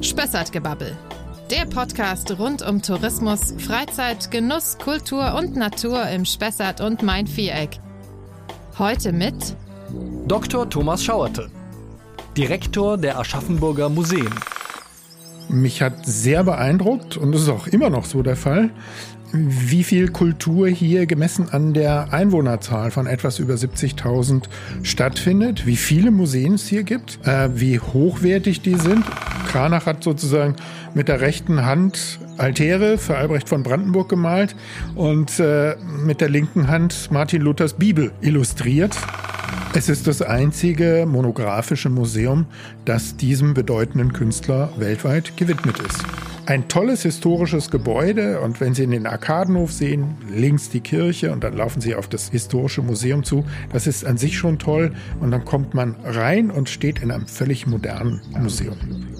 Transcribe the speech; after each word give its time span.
Spessartgebabbel. 0.00 0.96
Der 1.50 1.64
Podcast 1.66 2.38
rund 2.38 2.62
um 2.62 2.82
Tourismus, 2.82 3.54
Freizeit, 3.58 4.30
Genuss, 4.30 4.78
Kultur 4.78 5.34
und 5.34 5.56
Natur 5.56 6.08
im 6.08 6.24
Spessart 6.24 6.80
und 6.80 7.02
Main-Viereck. 7.02 7.78
Heute 8.78 9.12
mit 9.12 9.56
Dr. 10.26 10.68
Thomas 10.68 11.04
Schauerte, 11.04 11.50
Direktor 12.36 12.98
der 12.98 13.18
Aschaffenburger 13.18 13.88
Museen. 13.88 14.34
Mich 15.48 15.80
hat 15.80 16.04
sehr 16.04 16.42
beeindruckt, 16.42 17.16
und 17.16 17.32
das 17.32 17.42
ist 17.42 17.48
auch 17.48 17.68
immer 17.68 17.88
noch 17.88 18.04
so 18.04 18.22
der 18.22 18.36
Fall, 18.36 18.70
wie 19.32 19.84
viel 19.84 20.08
Kultur 20.08 20.68
hier 20.68 21.06
gemessen 21.06 21.48
an 21.50 21.74
der 21.74 22.12
Einwohnerzahl 22.12 22.90
von 22.90 23.06
etwas 23.06 23.38
über 23.38 23.54
70.000 23.54 24.44
stattfindet, 24.82 25.66
wie 25.66 25.76
viele 25.76 26.10
Museen 26.10 26.54
es 26.54 26.66
hier 26.66 26.82
gibt, 26.82 27.18
äh, 27.26 27.48
wie 27.54 27.78
hochwertig 27.78 28.60
die 28.62 28.76
sind. 28.76 29.04
Kranach 29.48 29.86
hat 29.86 30.04
sozusagen 30.04 30.56
mit 30.94 31.08
der 31.08 31.20
rechten 31.20 31.64
Hand 31.64 32.18
Altäre 32.38 32.98
für 32.98 33.16
Albrecht 33.16 33.48
von 33.48 33.62
Brandenburg 33.62 34.08
gemalt 34.08 34.54
und 34.94 35.40
äh, 35.40 35.76
mit 36.04 36.20
der 36.20 36.28
linken 36.28 36.68
Hand 36.68 37.10
Martin 37.10 37.42
Luthers 37.42 37.74
Bibel 37.74 38.12
illustriert. 38.20 38.96
Es 39.74 39.88
ist 39.88 40.06
das 40.06 40.22
einzige 40.22 41.06
monographische 41.06 41.90
Museum, 41.90 42.46
das 42.84 43.16
diesem 43.16 43.54
bedeutenden 43.54 44.12
Künstler 44.12 44.70
weltweit 44.78 45.36
gewidmet 45.36 45.78
ist. 45.80 46.04
Ein 46.46 46.68
tolles 46.68 47.02
historisches 47.02 47.72
Gebäude 47.72 48.40
und 48.40 48.60
wenn 48.60 48.72
Sie 48.72 48.84
in 48.84 48.92
den 48.92 49.08
Arkadenhof 49.08 49.72
sehen, 49.72 50.16
links 50.30 50.70
die 50.70 50.78
Kirche 50.78 51.32
und 51.32 51.42
dann 51.42 51.56
laufen 51.56 51.80
Sie 51.80 51.96
auf 51.96 52.08
das 52.08 52.28
historische 52.28 52.82
Museum 52.82 53.24
zu, 53.24 53.44
das 53.72 53.88
ist 53.88 54.04
an 54.04 54.16
sich 54.16 54.38
schon 54.38 54.60
toll 54.60 54.94
und 55.18 55.32
dann 55.32 55.44
kommt 55.44 55.74
man 55.74 55.96
rein 56.04 56.52
und 56.52 56.68
steht 56.68 57.02
in 57.02 57.10
einem 57.10 57.26
völlig 57.26 57.66
modernen 57.66 58.22
Museum. 58.38 58.76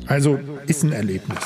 Also 0.06 0.38
ist 0.68 0.84
ein 0.84 0.92
Erlebnis. 0.92 1.40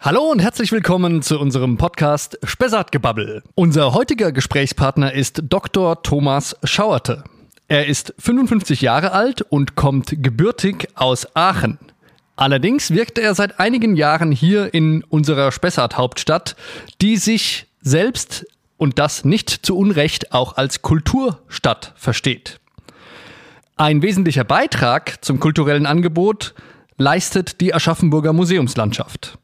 Hallo 0.00 0.22
und 0.22 0.40
herzlich 0.40 0.72
willkommen 0.72 1.22
zu 1.22 1.38
unserem 1.38 1.76
Podcast 1.76 2.36
Spessartgebabbel. 2.42 3.44
Unser 3.54 3.94
heutiger 3.94 4.32
Gesprächspartner 4.32 5.12
ist 5.12 5.40
Dr. 5.44 6.02
Thomas 6.02 6.56
Schauerte. 6.64 7.22
Er 7.68 7.86
ist 7.86 8.12
55 8.18 8.80
Jahre 8.80 9.12
alt 9.12 9.42
und 9.42 9.76
kommt 9.76 10.20
gebürtig 10.20 10.88
aus 10.96 11.28
Aachen. 11.36 11.78
Allerdings 12.40 12.90
wirkt 12.90 13.18
er 13.18 13.34
seit 13.34 13.60
einigen 13.60 13.96
Jahren 13.96 14.32
hier 14.32 14.72
in 14.72 15.04
unserer 15.04 15.52
Spessart-Hauptstadt, 15.52 16.56
die 17.02 17.18
sich 17.18 17.66
selbst 17.82 18.46
und 18.78 18.98
das 18.98 19.26
nicht 19.26 19.50
zu 19.50 19.76
Unrecht 19.76 20.32
auch 20.32 20.56
als 20.56 20.80
Kulturstadt 20.80 21.92
versteht. 21.96 22.58
Ein 23.76 24.00
wesentlicher 24.00 24.44
Beitrag 24.44 25.22
zum 25.22 25.38
kulturellen 25.38 25.84
Angebot 25.84 26.54
leistet 26.96 27.60
die 27.60 27.74
Aschaffenburger 27.74 28.32
Museumslandschaft. 28.32 29.36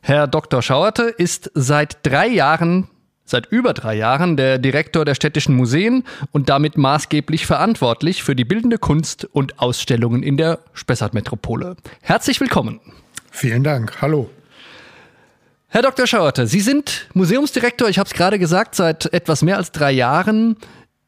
Herr 0.00 0.26
Dr. 0.26 0.62
Schauerte 0.62 1.02
ist 1.02 1.50
seit 1.52 1.98
drei 2.06 2.28
Jahren 2.28 2.88
seit 3.30 3.46
über 3.46 3.72
drei 3.72 3.94
Jahren 3.94 4.36
der 4.36 4.58
Direktor 4.58 5.04
der 5.04 5.14
städtischen 5.14 5.56
Museen 5.56 6.04
und 6.32 6.48
damit 6.48 6.76
maßgeblich 6.76 7.46
verantwortlich 7.46 8.22
für 8.22 8.36
die 8.36 8.44
bildende 8.44 8.78
Kunst 8.78 9.24
und 9.32 9.60
Ausstellungen 9.60 10.22
in 10.22 10.36
der 10.36 10.58
Spessart-Metropole. 10.74 11.76
Herzlich 12.02 12.40
willkommen. 12.40 12.80
Vielen 13.30 13.62
Dank. 13.62 14.02
Hallo. 14.02 14.28
Herr 15.68 15.82
Dr. 15.82 16.08
Schauerte, 16.08 16.48
Sie 16.48 16.60
sind 16.60 17.06
Museumsdirektor, 17.14 17.88
ich 17.88 18.00
habe 18.00 18.08
es 18.08 18.14
gerade 18.14 18.40
gesagt, 18.40 18.74
seit 18.74 19.12
etwas 19.12 19.42
mehr 19.42 19.56
als 19.56 19.70
drei 19.70 19.92
Jahren. 19.92 20.56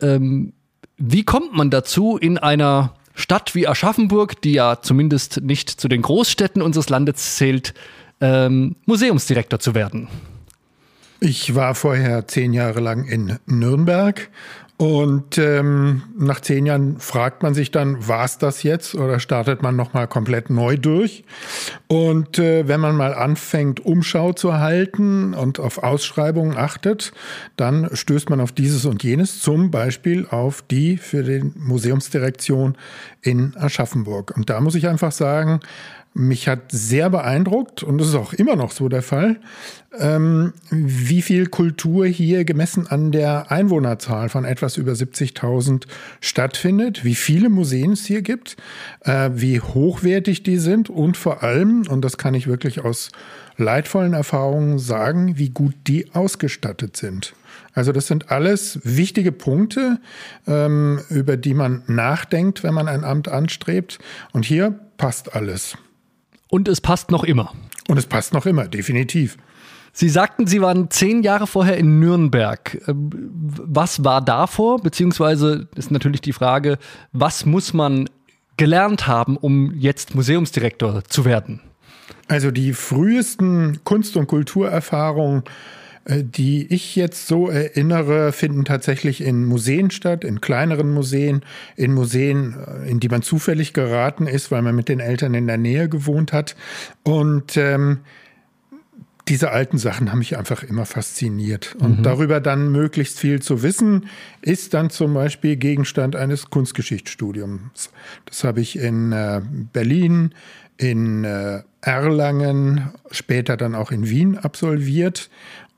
Ähm, 0.01 0.53
wie 0.99 1.25
kommt 1.25 1.53
man 1.53 1.71
dazu, 1.71 2.17
in 2.17 2.39
einer 2.39 2.95
Stadt 3.15 3.57
wie 3.57 3.67
Aschaffenburg, 3.67 4.41
die 4.41 4.53
ja 4.53 4.81
zumindest 4.81 5.41
nicht 5.43 5.69
zu 5.69 5.89
den 5.89 6.03
Großstädten 6.03 6.63
unseres 6.63 6.89
Landes 6.89 7.37
zählt, 7.37 7.75
ähm, 8.21 8.77
Museumsdirektor 8.87 9.59
zu 9.59 9.75
werden? 9.75 10.07
Ich 11.25 11.55
war 11.55 11.77
vorher 11.77 12.27
zehn 12.27 12.53
Jahre 12.53 12.81
lang 12.81 13.05
in 13.05 13.39
Nürnberg 13.47 14.29
und 14.77 15.39
ähm, 15.39 16.03
nach 16.19 16.41
zehn 16.41 16.67
Jahren 16.67 16.99
fragt 16.99 17.45
man 17.45 17.55
sich 17.55 17.71
dann, 17.71 18.09
war 18.09 18.25
es 18.25 18.39
das 18.39 18.65
jetzt 18.65 18.97
oder 18.97 19.21
startet 19.21 19.63
man 19.63 19.77
nochmal 19.77 20.09
komplett 20.09 20.51
neu 20.51 20.77
durch? 20.77 21.23
Und 21.87 22.41
äh, 22.41 22.67
wenn 22.67 22.81
man 22.81 22.97
mal 22.97 23.15
anfängt, 23.15 23.79
Umschau 23.79 24.33
zu 24.33 24.55
halten 24.55 25.35
und 25.35 25.61
auf 25.61 25.79
Ausschreibungen 25.85 26.57
achtet, 26.57 27.13
dann 27.55 27.89
stößt 27.93 28.29
man 28.29 28.41
auf 28.41 28.51
dieses 28.51 28.85
und 28.85 29.05
jenes, 29.05 29.39
zum 29.39 29.71
Beispiel 29.71 30.27
auf 30.29 30.63
die 30.63 30.97
für 30.97 31.23
die 31.23 31.49
Museumsdirektion 31.55 32.77
in 33.21 33.57
Aschaffenburg. 33.57 34.37
Und 34.37 34.51
da 34.51 34.61
muss 34.61 34.75
ich 34.75 34.89
einfach 34.89 35.13
sagen, 35.13 35.61
mich 36.15 36.49
hat 36.49 36.71
sehr 36.71 37.09
beeindruckt, 37.11 37.83
und 37.83 37.99
das 37.99 38.09
ist 38.09 38.15
auch 38.15 38.33
immer 38.33 38.57
noch 38.57 38.71
so 38.71 38.89
der 38.89 39.03
Fall, 39.03 39.41
ähm, 39.99 40.53
wie 40.71 41.23
viel 41.23 41.47
Kultur 41.47 42.07
hier 42.07 42.45
gemessen 42.45 42.87
an 42.87 43.13
der 43.13 43.51
Einwohnerzahl 43.51 44.29
von 44.29 44.45
etwas 44.45 44.77
über 44.77 44.93
70.000 44.93 45.87
stattfindet, 46.21 47.05
wie 47.05 47.15
viele 47.15 47.49
Museen 47.49 47.93
es 47.93 48.05
hier 48.05 48.23
gibt, 48.23 48.57
äh, 49.01 49.31
wie 49.35 49.61
hochwertig 49.61 50.43
die 50.43 50.59
sind 50.59 50.91
und 50.91 51.17
vor 51.17 51.43
allem, 51.43 51.87
und 51.89 52.03
das 52.03 52.19
kann 52.19 52.35
ich 52.35 52.47
wirklich 52.47 52.85
aus 52.85 53.11
leidvollen 53.57 54.13
Erfahrungen 54.13 54.79
sagen, 54.79 55.39
wie 55.39 55.51
gut 55.51 55.75
die 55.87 56.13
ausgestattet 56.15 56.97
sind. 56.97 57.35
Also 57.75 57.93
das 57.93 58.07
sind 58.07 58.31
alles 58.31 58.81
wichtige 58.85 59.33
Punkte, 59.33 59.99
ähm, 60.47 61.01
über 61.09 61.37
die 61.37 61.55
man 61.55 61.83
nachdenkt, 61.87 62.63
wenn 62.63 62.75
man 62.75 62.89
ein 62.89 63.05
Amt 63.05 63.29
anstrebt. 63.29 63.99
Und 64.33 64.45
hier 64.45 64.79
passt 64.99 65.35
alles. 65.35 65.77
Und 66.53 66.69
es 66.69 66.83
passt 66.83 67.11
noch 67.11 67.25
immer. 67.25 67.55
Und 67.89 67.97
es 67.97 68.05
passt 68.05 68.35
noch 68.35 68.45
immer, 68.45 68.69
definitiv. 68.69 69.39
Sie 69.95 70.11
sagten, 70.11 70.47
Sie 70.47 70.61
waren 70.61 70.91
zehn 70.91 71.23
Jahre 71.23 71.47
vorher 71.47 71.79
in 71.79 71.99
Nürnberg. 71.99 72.79
Ähm, 72.87 73.11
was 73.33 74.05
war 74.05 74.21
davor? 74.21 74.79
Beziehungsweise 74.79 75.69
ist 75.77 75.91
natürlich 75.91 76.21
die 76.21 76.35
Frage, 76.35 76.77
was 77.13 77.47
muss 77.47 77.73
man 77.73 78.11
gelernt 78.59 79.07
haben, 79.07 79.39
um 79.39 79.73
jetzt 79.75 80.15
Museumsdirektor 80.15 81.03
zu 81.05 81.25
werden? 81.25 81.63
Also 82.29 82.51
die 82.51 82.75
frühesten 82.75 83.83
Kunst- 83.85 84.19
und 84.19 84.27
Kulturerfahrungen 84.27 85.45
die 86.09 86.73
ich 86.73 86.97
jetzt 86.97 87.29
so 87.29 87.49
erinnere, 87.49 88.33
finden 88.33 88.65
tatsächlich 88.65 89.21
in 89.21 89.45
Museen 89.45 89.91
statt, 89.91 90.25
in 90.25 90.41
kleineren 90.41 90.93
Museen, 90.93 91.43
in 91.77 91.93
Museen, 91.95 92.57
äh, 92.67 92.91
in 92.91 92.99
die 93.01 93.09
man 93.09 93.23
zufällig 93.23 93.73
geraten 93.73 94.27
ist, 94.27 94.51
weil 94.51 94.63
man 94.63 94.75
mit 94.75 94.89
den 94.89 95.01
Eltern 95.01 95.35
in 95.35 95.47
der 95.47 95.59
Nähe 95.59 95.89
gewohnt 95.89 96.33
hat. 96.33 96.57
Und 97.05 97.57
ähm, 97.57 98.01
diese 99.29 99.53
alten 99.53 99.79
Sachen 99.79 100.11
haben 100.11 100.19
mich 100.19 100.37
einfach 100.37 100.65
immer 100.65 100.87
fasziniert. 100.87 101.77
Und 101.79 102.01
mhm. 102.01 102.03
darüber 102.03 102.41
dann 102.41 102.73
möglichst 102.73 103.21
viel 103.21 103.41
zu 103.41 103.63
wissen, 103.63 104.07
ist 104.41 104.75
dann 104.75 104.91
zum 104.91 105.15
Beispiel 105.15 105.55
Gegenstand 105.55 106.17
eines 106.17 106.51
Kunstgeschichtsstudiums. 106.51 107.91
Das 108.25 108.43
habe 108.43 108.61
ich 108.61 108.77
in 108.77 109.13
äh, 109.13 109.41
Berlin, 109.73 110.35
in 110.77 111.23
äh, 111.23 111.63
Erlangen, 111.81 112.91
später 113.13 113.57
dann 113.57 113.77
auch 113.77 113.93
in 113.93 114.09
Wien 114.09 114.37
absolviert 114.39 115.31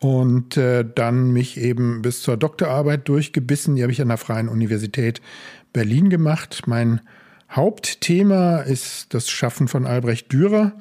und 0.05 0.59
äh, 0.59 0.85
dann 0.85 1.33
mich 1.33 1.57
eben 1.57 2.03
bis 2.03 2.21
zur 2.21 2.37
Doktorarbeit 2.37 3.09
durchgebissen. 3.09 3.75
Die 3.75 3.83
habe 3.83 3.91
ich 3.91 4.03
an 4.03 4.09
der 4.09 4.19
Freien 4.19 4.51
Universität 4.51 5.23
Berlin 5.73 6.11
gemacht. 6.11 6.65
Mein 6.67 7.01
Hauptthema 7.51 8.59
ist 8.59 9.15
das 9.15 9.31
Schaffen 9.31 9.69
von 9.69 9.87
Albrecht 9.87 10.33
Dürer 10.33 10.73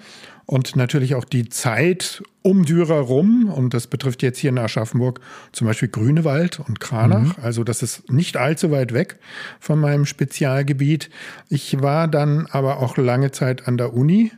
und 0.46 0.76
natürlich 0.76 1.16
auch 1.16 1.26
die 1.26 1.48
Zeit 1.50 2.24
um 2.42 2.66
Dürer 2.66 3.00
rum. 3.00 3.50
Und 3.50 3.74
das 3.74 3.88
betrifft 3.88 4.22
jetzt 4.22 4.40
hier 4.40 4.50
in 4.50 4.58
Aschaffenburg 4.58 5.20
zum 5.52 5.68
Beispiel 5.68 5.90
Grünewald 5.90 6.60
und 6.60 6.80
Kranach. 6.80 7.38
Mhm. 7.38 7.44
Also 7.44 7.64
das 7.64 7.84
ist 7.84 8.12
nicht 8.12 8.38
allzu 8.38 8.72
weit 8.72 8.94
weg 8.94 9.20
von 9.60 9.80
meinem 9.80 10.06
Spezialgebiet. 10.06 11.10
Ich 11.50 11.82
war 11.82 12.08
dann 12.08 12.48
aber 12.48 12.80
auch 12.80 12.98
lange 12.98 13.32
Zeit 13.32 13.68
an 13.68 13.78
der 13.78 13.94
Uni 13.94 14.32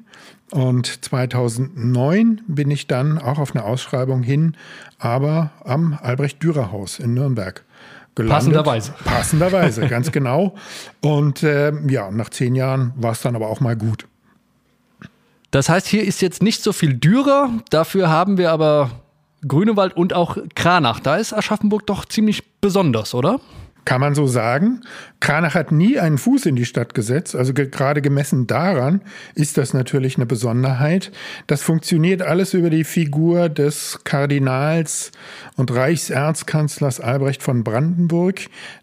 und 0.52 1.04
2009 1.04 2.42
bin 2.48 2.70
ich 2.70 2.88
dann 2.88 3.18
auch 3.18 3.40
auf 3.40 3.56
eine 3.56 3.66
Ausschreibung 3.66 4.22
hin, 4.22 4.56
aber 5.00 5.52
am 5.64 5.98
Albrecht-Dürer-Haus 6.02 7.00
in 7.00 7.14
Nürnberg. 7.14 7.64
Gelandet. 8.16 8.38
Passenderweise. 8.38 8.94
Passenderweise, 9.04 9.88
ganz 9.90 10.12
genau. 10.12 10.56
Und 11.02 11.44
äh, 11.44 11.74
ja, 11.88 12.10
nach 12.12 12.30
zehn 12.30 12.56
Jahren 12.56 12.94
war 12.96 13.12
es 13.12 13.22
dann 13.22 13.36
aber 13.36 13.50
auch 13.50 13.60
mal 13.60 13.76
gut. 13.76 14.08
Das 15.52 15.70
heißt, 15.70 15.88
hier 15.88 16.04
ist 16.04 16.22
jetzt 16.22 16.42
nicht 16.42 16.64
so 16.64 16.74
viel 16.74 16.96
Dürer, 16.96 17.50
dafür 17.70 18.10
haben 18.10 18.38
wir 18.38 18.52
aber 18.52 18.90
Grünewald 19.48 19.96
und 19.96 20.14
auch 20.14 20.38
Kranach. 20.56 21.00
Da 21.00 21.18
ist 21.18 21.34
Aschaffenburg 21.34 21.86
doch 21.86 22.06
ziemlich 22.06 22.44
besonders, 22.62 23.14
oder? 23.14 23.40
Kann 23.86 24.02
man 24.02 24.16
so 24.16 24.26
sagen. 24.26 24.82
Kranach 25.20 25.54
hat 25.54 25.72
nie 25.72 26.00
einen 26.00 26.18
Fuß 26.18 26.48
in 26.48 26.56
die 26.56 26.66
Stadt 26.66 26.96
gesetzt. 26.96 27.36
Also 27.36 27.54
ge 27.54 27.68
gerade 27.70 28.02
gemessen 28.02 28.48
daran 28.48 29.02
ist 29.36 29.60
das 29.60 29.76
natürlich 29.76 30.18
eine 30.18 30.26
Besonderheit. 30.26 31.12
Das 31.46 31.62
funktioniert 31.62 32.24
alles 32.24 32.56
über 32.56 32.72
die 32.72 32.84
Figur 32.84 33.48
des 33.48 34.00
Kardinals 34.04 35.12
und 35.56 35.72
Reichserzkanzlers 35.72 37.00
Albrecht 37.00 37.44
von 37.44 37.64
Brandenburg, 37.64 38.42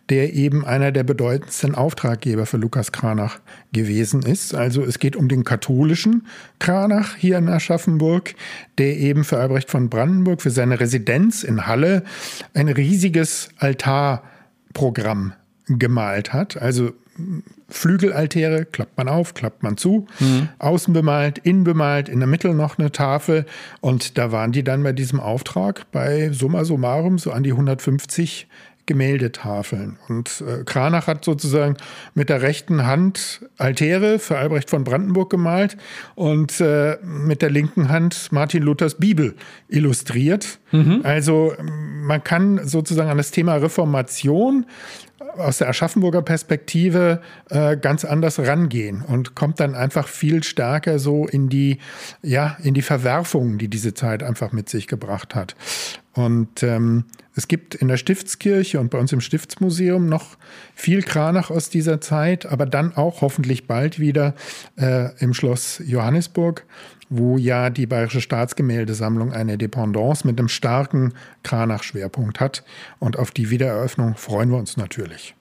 der 0.08 0.34
eben 0.34 0.64
einer 0.64 0.92
der 0.92 1.02
bedeutendsten 1.02 1.74
Auftraggeber 1.74 2.46
für 2.46 2.56
Lukas 2.58 2.92
Kranach 2.92 3.40
gewesen 3.72 4.22
ist. 4.22 4.54
Also 4.54 4.84
es 4.84 5.00
geht 5.00 5.16
um 5.16 5.28
den 5.28 5.42
katholischen 5.42 6.28
Kranach 6.60 7.16
hier 7.16 7.38
in 7.38 7.48
Aschaffenburg, 7.48 8.34
der 8.78 8.96
eben 8.98 9.24
für 9.24 9.38
Albrecht 9.38 9.68
von 9.68 9.90
Brandenburg, 9.90 10.42
für 10.42 10.50
seine 10.50 10.78
Residenz 10.78 11.42
in 11.42 11.66
Halle 11.66 12.04
ein 12.54 12.68
riesiges 12.68 13.48
Altar 13.58 14.22
Programm 14.72 15.34
gemalt 15.66 16.32
hat. 16.32 16.56
Also 16.60 16.92
Flügelaltäre 17.68 18.64
klappt 18.64 18.96
man 18.96 19.08
auf, 19.08 19.34
klappt 19.34 19.62
man 19.62 19.76
zu, 19.76 20.06
mhm. 20.18 20.48
außen 20.58 20.94
bemalt, 20.94 21.38
innen 21.38 21.64
bemalt, 21.64 22.08
in 22.08 22.20
der 22.20 22.26
Mitte 22.26 22.54
noch 22.54 22.78
eine 22.78 22.90
Tafel. 22.90 23.44
Und 23.80 24.18
da 24.18 24.32
waren 24.32 24.52
die 24.52 24.64
dann 24.64 24.82
bei 24.82 24.92
diesem 24.92 25.20
Auftrag 25.20 25.90
bei 25.92 26.30
summa 26.32 26.64
summarum 26.64 27.18
so 27.18 27.30
an 27.32 27.42
die 27.42 27.52
150 27.52 28.48
Gemäldetafeln. 28.86 29.98
Und 30.08 30.42
äh, 30.46 30.64
Kranach 30.64 31.06
hat 31.06 31.24
sozusagen 31.24 31.76
mit 32.14 32.28
der 32.28 32.42
rechten 32.42 32.86
Hand 32.86 33.46
Altäre 33.56 34.18
für 34.18 34.38
Albrecht 34.38 34.70
von 34.70 34.84
Brandenburg 34.84 35.30
gemalt 35.30 35.76
und 36.14 36.60
äh, 36.60 36.98
mit 37.02 37.42
der 37.42 37.50
linken 37.50 37.88
Hand 37.88 38.32
Martin 38.32 38.62
Luthers 38.62 38.96
Bibel 38.96 39.34
illustriert. 39.68 40.58
Mhm. 40.72 41.00
Also 41.04 41.54
man 41.58 42.24
kann 42.24 42.66
sozusagen 42.66 43.10
an 43.10 43.18
das 43.18 43.30
Thema 43.30 43.54
Reformation 43.56 44.66
aus 45.36 45.58
der 45.58 45.68
Aschaffenburger 45.68 46.22
Perspektive 46.22 47.22
äh, 47.50 47.76
ganz 47.76 48.04
anders 48.04 48.38
rangehen 48.38 49.02
und 49.02 49.34
kommt 49.34 49.60
dann 49.60 49.74
einfach 49.74 50.08
viel 50.08 50.42
stärker 50.42 50.98
so 50.98 51.26
in 51.26 51.48
die, 51.48 51.78
ja, 52.22 52.56
in 52.62 52.74
die 52.74 52.82
Verwerfungen, 52.82 53.58
die 53.58 53.68
diese 53.68 53.94
Zeit 53.94 54.22
einfach 54.22 54.52
mit 54.52 54.68
sich 54.68 54.86
gebracht 54.86 55.34
hat. 55.34 55.56
Und 56.14 56.62
ähm, 56.62 57.04
es 57.34 57.48
gibt 57.48 57.74
in 57.74 57.88
der 57.88 57.96
Stiftskirche 57.96 58.78
und 58.78 58.90
bei 58.90 58.98
uns 58.98 59.12
im 59.12 59.20
Stiftsmuseum 59.20 60.06
noch 60.06 60.36
viel 60.74 61.02
Kranach 61.02 61.50
aus 61.50 61.70
dieser 61.70 62.00
Zeit, 62.00 62.44
aber 62.44 62.66
dann 62.66 62.94
auch 62.94 63.22
hoffentlich 63.22 63.66
bald 63.66 63.98
wieder 63.98 64.34
äh, 64.76 65.16
im 65.20 65.32
Schloss 65.32 65.82
Johannesburg, 65.86 66.66
wo 67.08 67.38
ja 67.38 67.70
die 67.70 67.86
Bayerische 67.86 68.20
Staatsgemäldesammlung 68.20 69.32
eine 69.32 69.56
Dependance 69.56 70.26
mit 70.26 70.38
einem 70.38 70.48
starken 70.48 71.14
Kranach-Schwerpunkt 71.44 72.40
hat. 72.40 72.62
Und 72.98 73.18
auf 73.18 73.30
die 73.30 73.48
Wiedereröffnung 73.48 74.14
freuen 74.16 74.50
wir 74.50 74.58
uns 74.58 74.76
natürlich. 74.76 75.34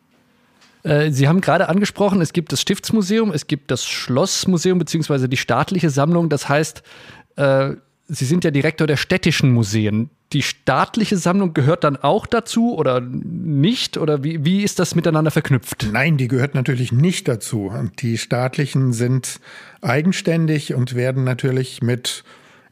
Äh, 0.83 1.11
Sie 1.11 1.27
haben 1.27 1.41
gerade 1.41 1.67
angesprochen, 1.67 2.21
es 2.21 2.31
gibt 2.31 2.53
das 2.53 2.61
Stiftsmuseum, 2.61 3.31
es 3.31 3.47
gibt 3.47 3.71
das 3.71 3.85
Schlossmuseum 3.85 4.79
beziehungsweise 4.79 5.27
die 5.27 5.37
staatliche 5.37 5.89
Sammlung. 5.89 6.29
Das 6.29 6.47
heißt, 6.47 6.81
äh, 7.35 7.71
Sie 8.07 8.25
sind 8.25 8.43
ja 8.43 8.51
Direktor 8.51 8.87
der 8.87 8.97
städtischen 8.97 9.51
Museen. 9.51 10.09
Die 10.33 10.41
staatliche 10.41 11.17
Sammlung 11.17 11.53
gehört 11.53 11.83
dann 11.83 11.97
auch 11.97 12.25
dazu 12.25 12.75
oder 12.75 13.01
nicht? 13.01 13.97
Oder 13.97 14.23
wie, 14.23 14.45
wie 14.45 14.63
ist 14.63 14.79
das 14.79 14.95
miteinander 14.95 15.31
verknüpft? 15.31 15.89
Nein, 15.91 16.17
die 16.17 16.27
gehört 16.27 16.55
natürlich 16.55 16.91
nicht 16.91 17.27
dazu. 17.27 17.71
Die 17.99 18.17
staatlichen 18.17 18.93
sind 18.93 19.39
eigenständig 19.81 20.73
und 20.73 20.95
werden 20.95 21.23
natürlich 21.23 21.81
mit 21.81 22.23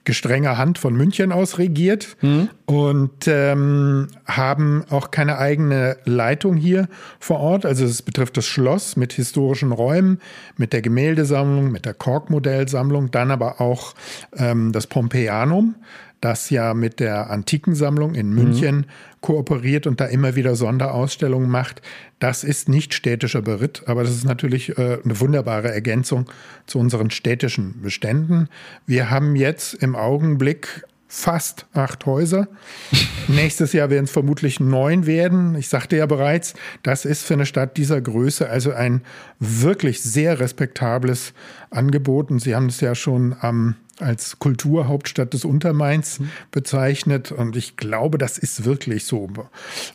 gestrenger 0.05 0.57
Hand 0.57 0.79
von 0.79 0.95
München 0.95 1.31
aus 1.31 1.59
regiert 1.59 2.17
mhm. 2.21 2.49
und 2.65 3.27
ähm, 3.27 4.07
haben 4.25 4.83
auch 4.89 5.11
keine 5.11 5.37
eigene 5.37 5.97
Leitung 6.05 6.55
hier 6.55 6.87
vor 7.19 7.39
Ort. 7.39 7.65
Also 7.65 7.85
es 7.85 8.01
betrifft 8.01 8.37
das 8.37 8.45
Schloss 8.45 8.95
mit 8.95 9.13
historischen 9.13 9.71
Räumen, 9.71 10.19
mit 10.57 10.73
der 10.73 10.81
Gemäldesammlung, 10.81 11.71
mit 11.71 11.85
der 11.85 11.93
Korkmodellsammlung, 11.93 13.11
dann 13.11 13.29
aber 13.29 13.61
auch 13.61 13.93
ähm, 14.35 14.71
das 14.71 14.87
Pompeianum 14.87 15.75
das 16.21 16.49
ja 16.49 16.73
mit 16.73 16.99
der 16.99 17.29
Antikensammlung 17.29 18.15
in 18.15 18.29
München 18.33 18.75
mhm. 18.77 18.85
kooperiert 19.21 19.87
und 19.87 20.01
da 20.01 20.05
immer 20.05 20.35
wieder 20.35 20.55
Sonderausstellungen 20.55 21.49
macht. 21.49 21.81
Das 22.19 22.43
ist 22.43 22.67
nicht 22.67 22.93
städtischer 22.93 23.41
Beritt, 23.41 23.83
aber 23.85 24.03
das 24.03 24.11
ist 24.11 24.25
natürlich 24.25 24.77
äh, 24.77 24.99
eine 25.03 25.19
wunderbare 25.19 25.71
Ergänzung 25.71 26.29
zu 26.65 26.79
unseren 26.79 27.09
städtischen 27.09 27.81
Beständen. 27.81 28.49
Wir 28.85 29.09
haben 29.09 29.35
jetzt 29.35 29.75
im 29.75 29.95
Augenblick 29.95 30.83
fast 31.11 31.65
acht 31.73 32.05
Häuser. 32.05 32.47
Nächstes 33.27 33.73
Jahr 33.73 33.89
werden 33.89 34.05
es 34.05 34.11
vermutlich 34.11 34.59
neun 34.59 35.07
werden. 35.07 35.55
Ich 35.55 35.67
sagte 35.67 35.97
ja 35.97 36.05
bereits, 36.05 36.53
das 36.83 37.03
ist 37.03 37.25
für 37.25 37.33
eine 37.33 37.47
Stadt 37.47 37.77
dieser 37.77 37.99
Größe 37.99 38.47
also 38.47 38.71
ein 38.71 39.01
wirklich 39.39 40.01
sehr 40.01 40.39
respektables 40.39 41.33
Angebot. 41.71 42.29
Und 42.29 42.39
Sie 42.39 42.55
haben 42.55 42.67
es 42.67 42.79
ja 42.79 42.93
schon 42.93 43.35
am 43.41 43.75
als 43.99 44.39
Kulturhauptstadt 44.39 45.33
des 45.33 45.45
Untermains 45.45 46.19
mhm. 46.19 46.29
bezeichnet. 46.51 47.31
Und 47.31 47.55
ich 47.55 47.77
glaube, 47.77 48.17
das 48.17 48.37
ist 48.37 48.65
wirklich 48.65 49.05
so. 49.05 49.29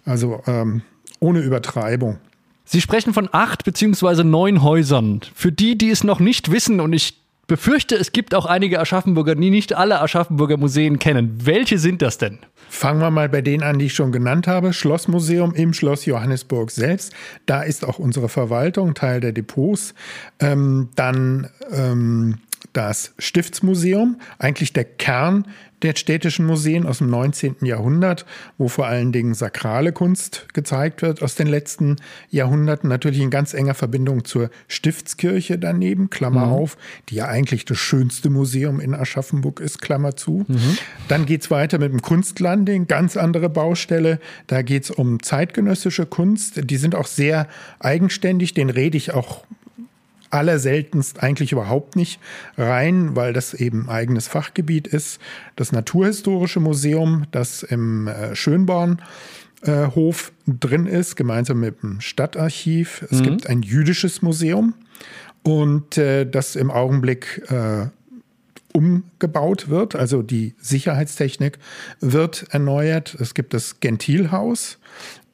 Also 0.04 0.42
ähm, 0.46 0.82
ohne 1.20 1.40
Übertreibung. 1.40 2.18
Sie 2.64 2.80
sprechen 2.80 3.12
von 3.12 3.28
acht 3.32 3.64
beziehungsweise 3.64 4.24
neun 4.24 4.62
Häusern. 4.62 5.20
Für 5.34 5.52
die, 5.52 5.76
die 5.76 5.90
es 5.90 6.02
noch 6.02 6.18
nicht 6.18 6.50
wissen, 6.50 6.80
und 6.80 6.92
ich 6.92 7.20
befürchte, 7.46 7.94
es 7.96 8.12
gibt 8.12 8.34
auch 8.34 8.46
einige 8.46 8.80
Aschaffenburger, 8.80 9.34
die 9.34 9.50
nicht 9.50 9.74
alle 9.74 10.00
Aschaffenburger 10.00 10.56
Museen 10.56 10.98
kennen. 10.98 11.38
Welche 11.44 11.78
sind 11.78 12.00
das 12.00 12.18
denn? 12.18 12.38
Fangen 12.70 13.00
wir 13.00 13.10
mal 13.10 13.28
bei 13.28 13.42
denen 13.42 13.62
an, 13.62 13.78
die 13.78 13.86
ich 13.86 13.94
schon 13.94 14.12
genannt 14.12 14.46
habe. 14.46 14.72
Schlossmuseum 14.72 15.54
im 15.54 15.74
Schloss 15.74 16.06
Johannesburg 16.06 16.70
selbst. 16.70 17.12
Da 17.46 17.62
ist 17.62 17.84
auch 17.84 17.98
unsere 17.98 18.28
Verwaltung, 18.28 18.94
Teil 18.94 19.20
der 19.20 19.32
Depots. 19.32 19.94
Ähm, 20.40 20.88
dann 20.96 21.50
ähm, 21.70 22.38
das 22.74 23.14
Stiftsmuseum, 23.18 24.20
eigentlich 24.38 24.74
der 24.74 24.84
Kern 24.84 25.46
der 25.84 25.94
städtischen 25.96 26.46
Museen 26.46 26.86
aus 26.86 26.98
dem 26.98 27.10
19. 27.10 27.56
Jahrhundert, 27.62 28.24
wo 28.56 28.68
vor 28.68 28.86
allen 28.86 29.12
Dingen 29.12 29.34
sakrale 29.34 29.92
Kunst 29.92 30.46
gezeigt 30.54 31.02
wird 31.02 31.22
aus 31.22 31.34
den 31.34 31.46
letzten 31.46 31.96
Jahrhunderten. 32.30 32.88
Natürlich 32.88 33.20
in 33.20 33.28
ganz 33.28 33.52
enger 33.52 33.74
Verbindung 33.74 34.24
zur 34.24 34.50
Stiftskirche 34.66 35.58
daneben, 35.58 36.08
Klammer 36.08 36.46
mhm. 36.46 36.52
auf, 36.52 36.78
die 37.10 37.16
ja 37.16 37.26
eigentlich 37.26 37.66
das 37.66 37.76
schönste 37.78 38.30
Museum 38.30 38.80
in 38.80 38.94
Aschaffenburg 38.94 39.60
ist, 39.60 39.82
Klammer 39.82 40.16
zu. 40.16 40.46
Mhm. 40.48 40.78
Dann 41.08 41.26
es 41.28 41.50
weiter 41.50 41.78
mit 41.78 41.92
dem 41.92 42.00
Kunstlanding, 42.00 42.86
ganz 42.86 43.18
andere 43.18 43.50
Baustelle. 43.50 44.20
Da 44.46 44.62
geht 44.62 44.84
es 44.84 44.90
um 44.90 45.22
zeitgenössische 45.22 46.06
Kunst. 46.06 46.70
Die 46.70 46.76
sind 46.78 46.94
auch 46.94 47.06
sehr 47.06 47.46
eigenständig, 47.78 48.54
den 48.54 48.70
rede 48.70 48.96
ich 48.96 49.12
auch 49.12 49.44
allerseltenst 50.34 51.22
eigentlich 51.22 51.52
überhaupt 51.52 51.96
nicht 51.96 52.20
rein, 52.58 53.14
weil 53.16 53.32
das 53.32 53.54
eben 53.54 53.88
eigenes 53.88 54.28
Fachgebiet 54.28 54.86
ist. 54.86 55.20
Das 55.56 55.72
Naturhistorische 55.72 56.60
Museum, 56.60 57.24
das 57.30 57.62
im 57.62 58.08
äh, 58.08 58.34
Schönborn 58.34 59.00
äh, 59.62 59.86
Hof 59.94 60.32
drin 60.46 60.86
ist, 60.86 61.16
gemeinsam 61.16 61.60
mit 61.60 61.82
dem 61.82 62.00
Stadtarchiv. 62.00 63.06
Es 63.10 63.20
mhm. 63.20 63.22
gibt 63.22 63.46
ein 63.48 63.62
jüdisches 63.62 64.22
Museum 64.22 64.74
und 65.44 65.96
äh, 65.96 66.26
das 66.26 66.56
im 66.56 66.70
Augenblick 66.70 67.42
äh, 67.48 67.86
umgebaut 68.72 69.68
wird. 69.68 69.94
Also 69.94 70.22
die 70.22 70.54
Sicherheitstechnik 70.58 71.58
wird 72.00 72.46
erneuert. 72.50 73.16
Es 73.20 73.34
gibt 73.34 73.54
das 73.54 73.78
Gentilhaus, 73.78 74.78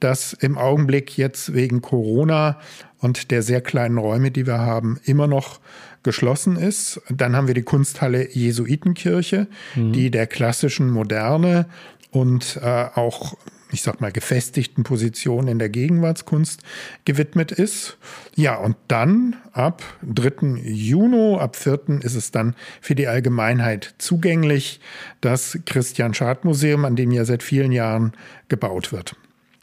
das 0.01 0.33
im 0.33 0.59
Augenblick 0.59 1.17
jetzt 1.17 1.55
wegen 1.55 1.81
Corona 1.81 2.59
und 2.99 3.31
der 3.31 3.43
sehr 3.43 3.61
kleinen 3.61 3.99
Räume, 3.99 4.31
die 4.31 4.47
wir 4.47 4.59
haben, 4.59 4.99
immer 5.05 5.27
noch 5.27 5.61
geschlossen 6.03 6.57
ist. 6.57 7.01
Dann 7.09 7.37
haben 7.37 7.47
wir 7.47 7.55
die 7.55 7.63
Kunsthalle 7.63 8.31
Jesuitenkirche, 8.31 9.47
mhm. 9.75 9.93
die 9.93 10.11
der 10.11 10.27
klassischen 10.27 10.91
Moderne 10.91 11.67
und 12.11 12.59
äh, 12.63 12.87
auch 12.95 13.37
ich 13.73 13.83
sag 13.83 14.01
mal, 14.01 14.13
gefestigten 14.13 14.85
Position 14.85 15.49
in 15.49 15.59
der 15.59 15.69
Gegenwartskunst 15.69 16.63
gewidmet 17.05 17.53
ist. 17.53 17.99
Ja, 18.35 18.57
und 18.57 18.77
dann 18.89 19.37
ab 19.53 19.83
3. 20.03 20.61
Juni, 20.65 21.37
ab 21.39 21.57
4. 21.57 22.01
ist 22.03 22.15
es 22.15 22.31
dann 22.31 22.55
für 22.81 22.95
die 22.95 23.07
Allgemeinheit 23.07 23.95
zugänglich, 23.99 24.81
das 25.21 25.59
Christian 25.67 26.15
Schad 26.15 26.45
Museum, 26.45 26.85
an 26.85 26.97
dem 26.97 27.13
ja 27.13 27.25
seit 27.25 27.43
vielen 27.43 27.73
Jahren 27.73 28.13
gebaut 28.49 28.93
wird. 28.93 29.15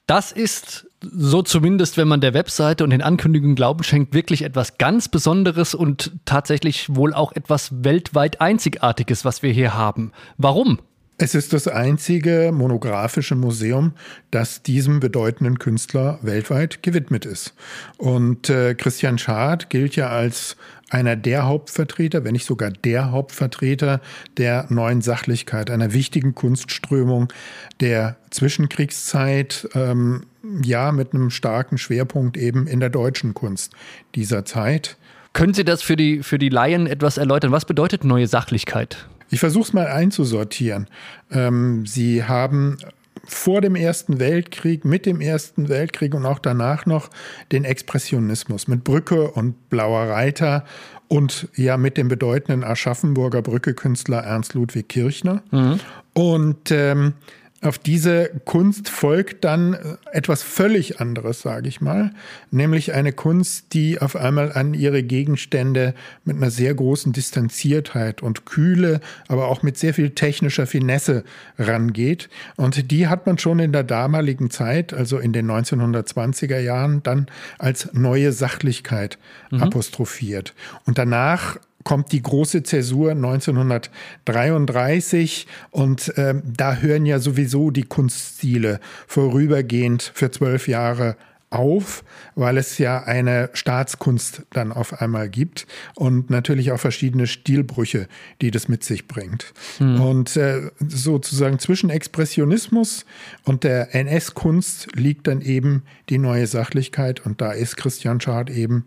Das 0.07 0.31
ist 0.31 0.87
so 1.01 1.41
zumindest, 1.41 1.97
wenn 1.97 2.07
man 2.07 2.21
der 2.21 2.33
Webseite 2.33 2.83
und 2.83 2.91
den 2.91 3.01
Ankündigungen 3.01 3.55
Glauben 3.55 3.83
schenkt, 3.83 4.13
wirklich 4.13 4.41
etwas 4.41 4.77
ganz 4.77 5.09
Besonderes 5.09 5.75
und 5.75 6.13
tatsächlich 6.23 6.95
wohl 6.95 7.13
auch 7.13 7.33
etwas 7.33 7.83
weltweit 7.83 8.39
Einzigartiges, 8.39 9.25
was 9.25 9.43
wir 9.43 9.51
hier 9.51 9.73
haben. 9.73 10.13
Warum? 10.37 10.79
Es 11.19 11.33
ist 11.33 11.51
das 11.51 11.67
einzige 11.67 12.51
monographische 12.53 13.33
Museum, 13.33 13.93
das 14.29 14.61
diesem 14.61 14.99
bedeutenden 14.99 15.57
Künstler 15.57 16.19
weltweit 16.21 16.83
gewidmet 16.83 17.25
ist. 17.25 17.55
Und 17.97 18.51
äh, 18.51 18.75
Christian 18.75 19.17
Schad 19.17 19.71
gilt 19.71 19.95
ja 19.95 20.09
als 20.09 20.57
einer 20.91 21.15
der 21.15 21.47
Hauptvertreter, 21.47 22.23
wenn 22.23 22.33
nicht 22.33 22.45
sogar 22.45 22.69
der 22.69 23.11
Hauptvertreter 23.11 23.99
der 24.37 24.67
neuen 24.69 25.01
Sachlichkeit, 25.01 25.71
einer 25.71 25.91
wichtigen 25.91 26.35
Kunstströmung 26.35 27.33
der 27.79 28.17
Zwischenkriegszeit, 28.29 29.67
ähm, 29.73 30.27
ja, 30.63 30.91
mit 30.91 31.15
einem 31.15 31.31
starken 31.31 31.79
Schwerpunkt 31.79 32.37
eben 32.37 32.67
in 32.67 32.79
der 32.79 32.89
deutschen 32.89 33.33
Kunst 33.33 33.73
dieser 34.13 34.45
Zeit. 34.45 34.97
Können 35.33 35.55
Sie 35.55 35.65
das 35.65 35.81
für 35.81 35.95
die, 35.95 36.21
für 36.21 36.37
die 36.37 36.49
Laien 36.49 36.85
etwas 36.85 37.17
erläutern? 37.17 37.51
Was 37.51 37.65
bedeutet 37.65 38.03
neue 38.03 38.27
Sachlichkeit? 38.27 39.07
Ich 39.29 39.39
versuche 39.39 39.63
es 39.63 39.73
mal 39.73 39.87
einzusortieren. 39.87 40.87
Ähm, 41.31 41.85
Sie 41.85 42.23
haben 42.23 42.77
vor 43.25 43.61
dem 43.61 43.75
Ersten 43.75 44.19
Weltkrieg, 44.19 44.85
mit 44.85 45.05
dem 45.05 45.21
Ersten 45.21 45.69
Weltkrieg 45.69 46.13
und 46.13 46.25
auch 46.25 46.39
danach 46.39 46.85
noch 46.85 47.09
den 47.51 47.65
Expressionismus 47.65 48.67
mit 48.67 48.83
Brücke 48.83 49.31
und 49.31 49.69
Blauer 49.69 50.09
Reiter 50.09 50.63
und 51.07 51.47
ja 51.55 51.77
mit 51.77 51.97
dem 51.97 52.07
bedeutenden 52.07 52.63
Aschaffenburger 52.63 53.41
Brücke-Künstler 53.41 54.19
Ernst 54.19 54.53
Ludwig 54.53 54.89
Kirchner. 54.89 55.43
Mhm. 55.51 55.79
Und 56.13 56.71
ähm, 56.71 57.13
auf 57.61 57.79
diese 57.79 58.29
Kunst 58.45 58.87
folgt 58.87 59.43
dann 59.43 59.73
äh, 59.73 59.97
etwas 60.11 60.43
völlig 60.43 61.01
anderes, 61.01 61.41
sage 61.41 61.67
ich 61.67 61.81
mal, 61.81 62.11
nämlich 62.51 62.93
eine 62.93 63.13
Kunst, 63.13 63.73
die 63.73 63.99
auf 63.99 64.15
einmal 64.15 64.51
an 64.51 64.75
ihre 64.75 65.01
Gegenstände 65.01 65.95
mit 66.23 66.37
einer 66.37 66.51
sehr 66.51 66.75
großen 66.75 67.13
Distanziertheit 67.13 68.21
und 68.21 68.45
Kühle, 68.45 69.01
aber 69.27 69.47
auch 69.47 69.63
mit 69.63 69.77
sehr 69.77 69.95
viel 69.95 70.11
technischer 70.11 70.67
Finesse 70.67 71.23
rangeht. 71.57 72.29
Und 72.57 72.91
die 72.91 73.07
hat 73.07 73.25
man 73.25 73.39
schon 73.39 73.57
in 73.57 73.71
der 73.71 73.83
damaligen 73.83 74.51
Zeit, 74.51 74.93
also 74.93 75.17
in 75.17 75.33
den 75.33 75.49
1920er 75.49 76.59
Jahren, 76.59 77.01
dann 77.01 77.25
als 77.57 77.91
neue 77.93 78.33
Sachlichkeit 78.33 79.17
mhm. 79.49 79.63
apostrophiert. 79.63 80.53
Und 80.85 80.99
danach 80.99 81.57
kommt 81.83 82.11
die 82.11 82.21
große 82.21 82.61
Zäsur 82.63 83.11
1933 83.11 85.47
und 85.71 86.17
äh, 86.17 86.35
da 86.43 86.75
hören 86.75 87.05
ja 87.05 87.19
sowieso 87.19 87.71
die 87.71 87.83
Kunststile 87.83 88.81
vorübergehend 89.07 90.11
für 90.13 90.29
zwölf 90.31 90.67
Jahre 90.67 91.15
auf, 91.49 92.03
weil 92.35 92.57
es 92.57 92.77
ja 92.77 93.03
eine 93.03 93.49
Staatskunst 93.53 94.43
dann 94.51 94.73
auf 94.73 95.01
einmal 95.01 95.29
gibt 95.29 95.65
und 95.95 96.29
natürlich 96.29 96.71
auch 96.71 96.79
verschiedene 96.79 97.25
Stilbrüche, 97.25 98.07
die 98.41 98.51
das 98.51 98.67
mit 98.67 98.83
sich 98.83 99.07
bringt. 99.07 99.53
Hm. 99.77 100.01
Und 100.01 100.35
äh, 100.35 100.71
sozusagen 100.79 101.59
zwischen 101.59 101.89
Expressionismus 101.89 103.05
und 103.45 103.63
der 103.63 103.95
NS-Kunst 103.95 104.89
liegt 104.95 105.27
dann 105.27 105.41
eben 105.41 105.83
die 106.09 106.17
neue 106.17 106.47
Sachlichkeit 106.47 107.25
und 107.25 107.39
da 107.39 107.53
ist 107.53 107.77
Christian 107.77 108.19
Schad 108.19 108.49
eben, 108.49 108.85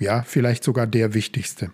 ja, 0.00 0.24
vielleicht 0.26 0.64
sogar 0.64 0.88
der 0.88 1.14
wichtigste. 1.14 1.70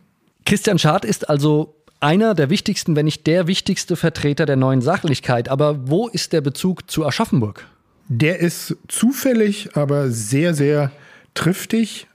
Christian 0.51 0.81
Schad 0.81 1.05
ist 1.05 1.31
also 1.31 1.77
einer 2.01 2.35
der 2.35 2.51
wichtigsten, 2.51 2.97
wenn 2.97 3.05
nicht 3.05 3.29
der 3.29 3.47
wichtigste 3.47 3.95
Vertreter 3.95 4.47
der 4.47 4.57
neuen 4.57 4.81
Sachlichkeit. 4.81 5.49
Aber 5.49 5.89
wo 5.89 6.09
ist 6.09 6.33
der 6.33 6.41
Bezug 6.41 6.91
zu 6.91 7.07
Aschaffenburg? 7.07 7.65
Der 8.09 8.41
ist 8.41 8.77
zufällig, 8.89 9.77
aber 9.77 10.11
sehr, 10.11 10.53
sehr 10.55 10.91
triftig. 11.35 12.09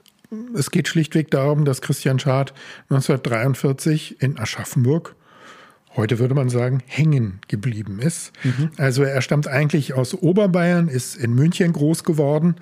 Es 0.52 0.70
geht 0.70 0.86
schlichtweg 0.86 1.30
darum, 1.30 1.64
dass 1.64 1.80
Christian 1.80 2.18
Schad 2.18 2.52
1943 2.90 4.20
in 4.20 4.38
Aschaffenburg 4.38 5.16
heute 5.96 6.18
würde 6.18 6.34
man 6.34 6.48
sagen, 6.48 6.82
hängen 6.86 7.40
geblieben 7.48 7.98
ist. 8.00 8.32
Mhm. 8.44 8.70
Also 8.76 9.02
er 9.02 9.22
stammt 9.22 9.48
eigentlich 9.48 9.94
aus 9.94 10.14
Oberbayern, 10.14 10.88
ist 10.88 11.16
in 11.16 11.34
München 11.34 11.72
groß 11.72 12.04
geworden, 12.04 12.56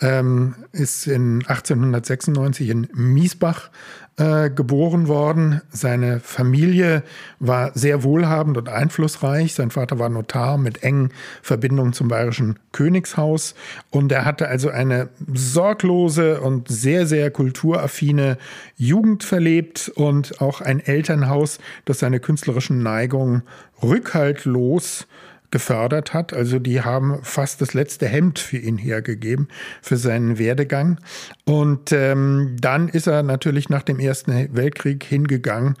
ähm, 0.00 0.54
ist 0.72 1.06
in 1.06 1.44
1896 1.46 2.68
in 2.68 2.88
Miesbach 2.92 3.70
äh, 4.16 4.48
geboren 4.48 5.08
worden. 5.08 5.60
Seine 5.70 6.20
Familie 6.20 7.02
war 7.40 7.72
sehr 7.74 8.04
wohlhabend 8.04 8.56
und 8.56 8.68
einflussreich. 8.68 9.54
Sein 9.54 9.70
Vater 9.70 9.98
war 9.98 10.08
Notar 10.08 10.56
mit 10.56 10.84
engen 10.84 11.10
Verbindungen 11.42 11.92
zum 11.92 12.06
bayerischen 12.06 12.58
Königshaus. 12.70 13.56
Und 13.90 14.12
er 14.12 14.24
hatte 14.24 14.46
also 14.46 14.70
eine 14.70 15.08
sorglose 15.32 16.40
und 16.40 16.68
sehr, 16.68 17.06
sehr 17.06 17.30
kulturaffine 17.32 18.38
Jugend 18.76 19.24
verlebt 19.24 19.90
und 19.94 20.40
auch 20.40 20.60
ein 20.60 20.78
Elternhaus, 20.78 21.58
das 21.84 21.98
seine 21.98 22.20
künstlerischen 22.20 22.82
Neigungen 22.82 23.42
rückhaltlos 23.82 25.06
gefördert 25.54 26.12
hat. 26.12 26.34
Also 26.34 26.58
die 26.58 26.80
haben 26.80 27.20
fast 27.22 27.60
das 27.60 27.74
letzte 27.74 28.08
Hemd 28.08 28.40
für 28.40 28.56
ihn 28.56 28.76
hergegeben, 28.76 29.46
für 29.82 29.96
seinen 29.96 30.36
Werdegang. 30.36 30.98
Und 31.44 31.92
ähm, 31.92 32.56
dann 32.60 32.88
ist 32.88 33.06
er 33.06 33.22
natürlich 33.22 33.68
nach 33.68 33.84
dem 33.84 34.00
Ersten 34.00 34.48
Weltkrieg 34.52 35.04
hingegangen, 35.04 35.76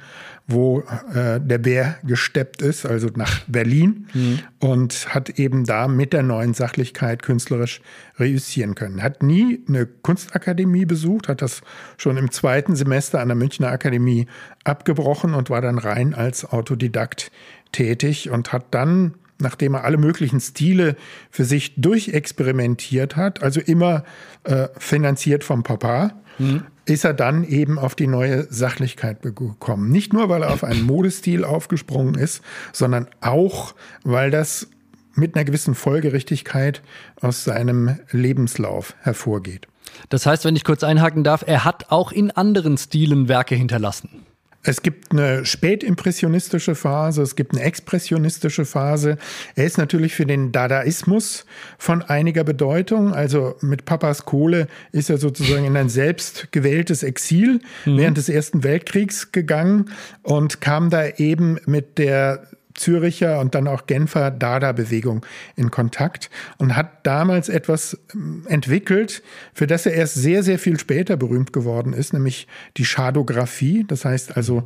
wo 0.46 0.84
äh, 1.12 1.40
der 1.40 1.58
Bär 1.58 1.96
gesteppt 2.04 2.62
ist, 2.62 2.86
also 2.86 3.08
nach 3.16 3.40
Berlin 3.48 4.06
mhm. 4.14 4.38
und 4.60 5.12
hat 5.12 5.40
eben 5.40 5.64
da 5.64 5.88
mit 5.88 6.12
der 6.12 6.22
neuen 6.22 6.54
Sachlichkeit 6.54 7.24
künstlerisch 7.24 7.80
reüssieren 8.20 8.76
können. 8.76 9.02
Hat 9.02 9.24
nie 9.24 9.60
eine 9.66 9.86
Kunstakademie 9.86 10.84
besucht, 10.84 11.26
hat 11.26 11.42
das 11.42 11.62
schon 11.96 12.16
im 12.16 12.30
zweiten 12.30 12.76
Semester 12.76 13.18
an 13.18 13.26
der 13.26 13.36
Münchner 13.36 13.72
Akademie 13.72 14.28
abgebrochen 14.62 15.34
und 15.34 15.50
war 15.50 15.62
dann 15.62 15.78
rein 15.78 16.14
als 16.14 16.44
Autodidakt 16.44 17.32
tätig 17.72 18.30
und 18.30 18.52
hat 18.52 18.66
dann 18.70 19.14
nachdem 19.38 19.74
er 19.74 19.84
alle 19.84 19.96
möglichen 19.96 20.40
Stile 20.40 20.96
für 21.30 21.44
sich 21.44 21.74
durchexperimentiert 21.76 23.16
hat, 23.16 23.42
also 23.42 23.60
immer 23.60 24.04
äh, 24.44 24.68
finanziert 24.78 25.44
vom 25.44 25.62
Papa, 25.62 26.12
mhm. 26.38 26.64
ist 26.84 27.04
er 27.04 27.14
dann 27.14 27.44
eben 27.44 27.78
auf 27.78 27.94
die 27.94 28.06
neue 28.06 28.46
Sachlichkeit 28.52 29.22
gekommen. 29.22 29.90
Nicht 29.90 30.12
nur, 30.12 30.28
weil 30.28 30.42
er 30.42 30.52
auf 30.52 30.64
einen 30.64 30.82
Modestil 30.82 31.44
aufgesprungen 31.44 32.14
ist, 32.14 32.42
sondern 32.72 33.08
auch, 33.20 33.74
weil 34.04 34.30
das 34.30 34.68
mit 35.14 35.34
einer 35.34 35.44
gewissen 35.44 35.74
Folgerichtigkeit 35.74 36.82
aus 37.20 37.44
seinem 37.44 37.98
Lebenslauf 38.10 38.94
hervorgeht. 39.00 39.68
Das 40.08 40.26
heißt, 40.26 40.44
wenn 40.44 40.56
ich 40.56 40.64
kurz 40.64 40.82
einhaken 40.82 41.22
darf, 41.24 41.44
er 41.46 41.64
hat 41.64 41.90
auch 41.90 42.10
in 42.10 42.30
anderen 42.30 42.76
Stilen 42.78 43.28
Werke 43.28 43.54
hinterlassen. 43.54 44.26
Es 44.64 44.80
gibt 44.82 45.12
eine 45.12 45.44
spätimpressionistische 45.44 46.74
Phase, 46.74 47.22
es 47.22 47.36
gibt 47.36 47.52
eine 47.52 47.62
expressionistische 47.62 48.64
Phase. 48.64 49.18
Er 49.54 49.66
ist 49.66 49.76
natürlich 49.76 50.14
für 50.14 50.24
den 50.24 50.52
Dadaismus 50.52 51.44
von 51.78 52.02
einiger 52.02 52.44
Bedeutung. 52.44 53.12
Also 53.12 53.56
mit 53.60 53.84
Papas 53.84 54.24
Kohle 54.24 54.66
ist 54.90 55.10
er 55.10 55.18
sozusagen 55.18 55.64
in 55.64 55.76
ein 55.76 55.90
selbst 55.90 56.50
gewähltes 56.50 57.02
Exil 57.02 57.60
mhm. 57.84 57.98
während 57.98 58.16
des 58.16 58.30
Ersten 58.30 58.64
Weltkriegs 58.64 59.32
gegangen 59.32 59.90
und 60.22 60.62
kam 60.62 60.88
da 60.88 61.06
eben 61.08 61.58
mit 61.66 61.98
der 61.98 62.46
Züricher 62.74 63.40
und 63.40 63.54
dann 63.54 63.68
auch 63.68 63.86
Genfer 63.86 64.30
Dada-Bewegung 64.30 65.24
in 65.56 65.70
Kontakt 65.70 66.30
und 66.58 66.76
hat 66.76 67.06
damals 67.06 67.48
etwas 67.48 67.98
ähm, 68.12 68.44
entwickelt, 68.48 69.22
für 69.52 69.66
das 69.66 69.86
er 69.86 69.94
erst 69.94 70.14
sehr, 70.14 70.42
sehr 70.42 70.58
viel 70.58 70.78
später 70.78 71.16
berühmt 71.16 71.52
geworden 71.52 71.92
ist, 71.92 72.12
nämlich 72.12 72.46
die 72.76 72.84
Schadographie. 72.84 73.84
Das 73.86 74.04
heißt 74.04 74.36
also 74.36 74.64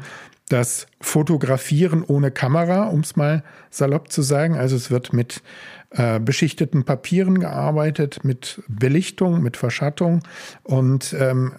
das 0.49 0.87
Fotografieren 1.01 2.03
ohne 2.03 2.31
Kamera, 2.31 2.85
um 2.85 3.01
es 3.01 3.17
mal 3.17 3.43
salopp 3.71 4.11
zu 4.11 4.23
sagen. 4.23 4.57
Also 4.57 4.77
es 4.77 4.91
wird 4.91 5.13
mit 5.13 5.43
äh, 5.91 6.21
beschichteten 6.21 6.85
Papieren 6.85 7.39
gearbeitet, 7.41 8.25
mit 8.25 8.63
Belichtung, 8.69 9.43
mit 9.43 9.57
Verschattung 9.57 10.23
und 10.63 11.15
ähm, 11.19 11.53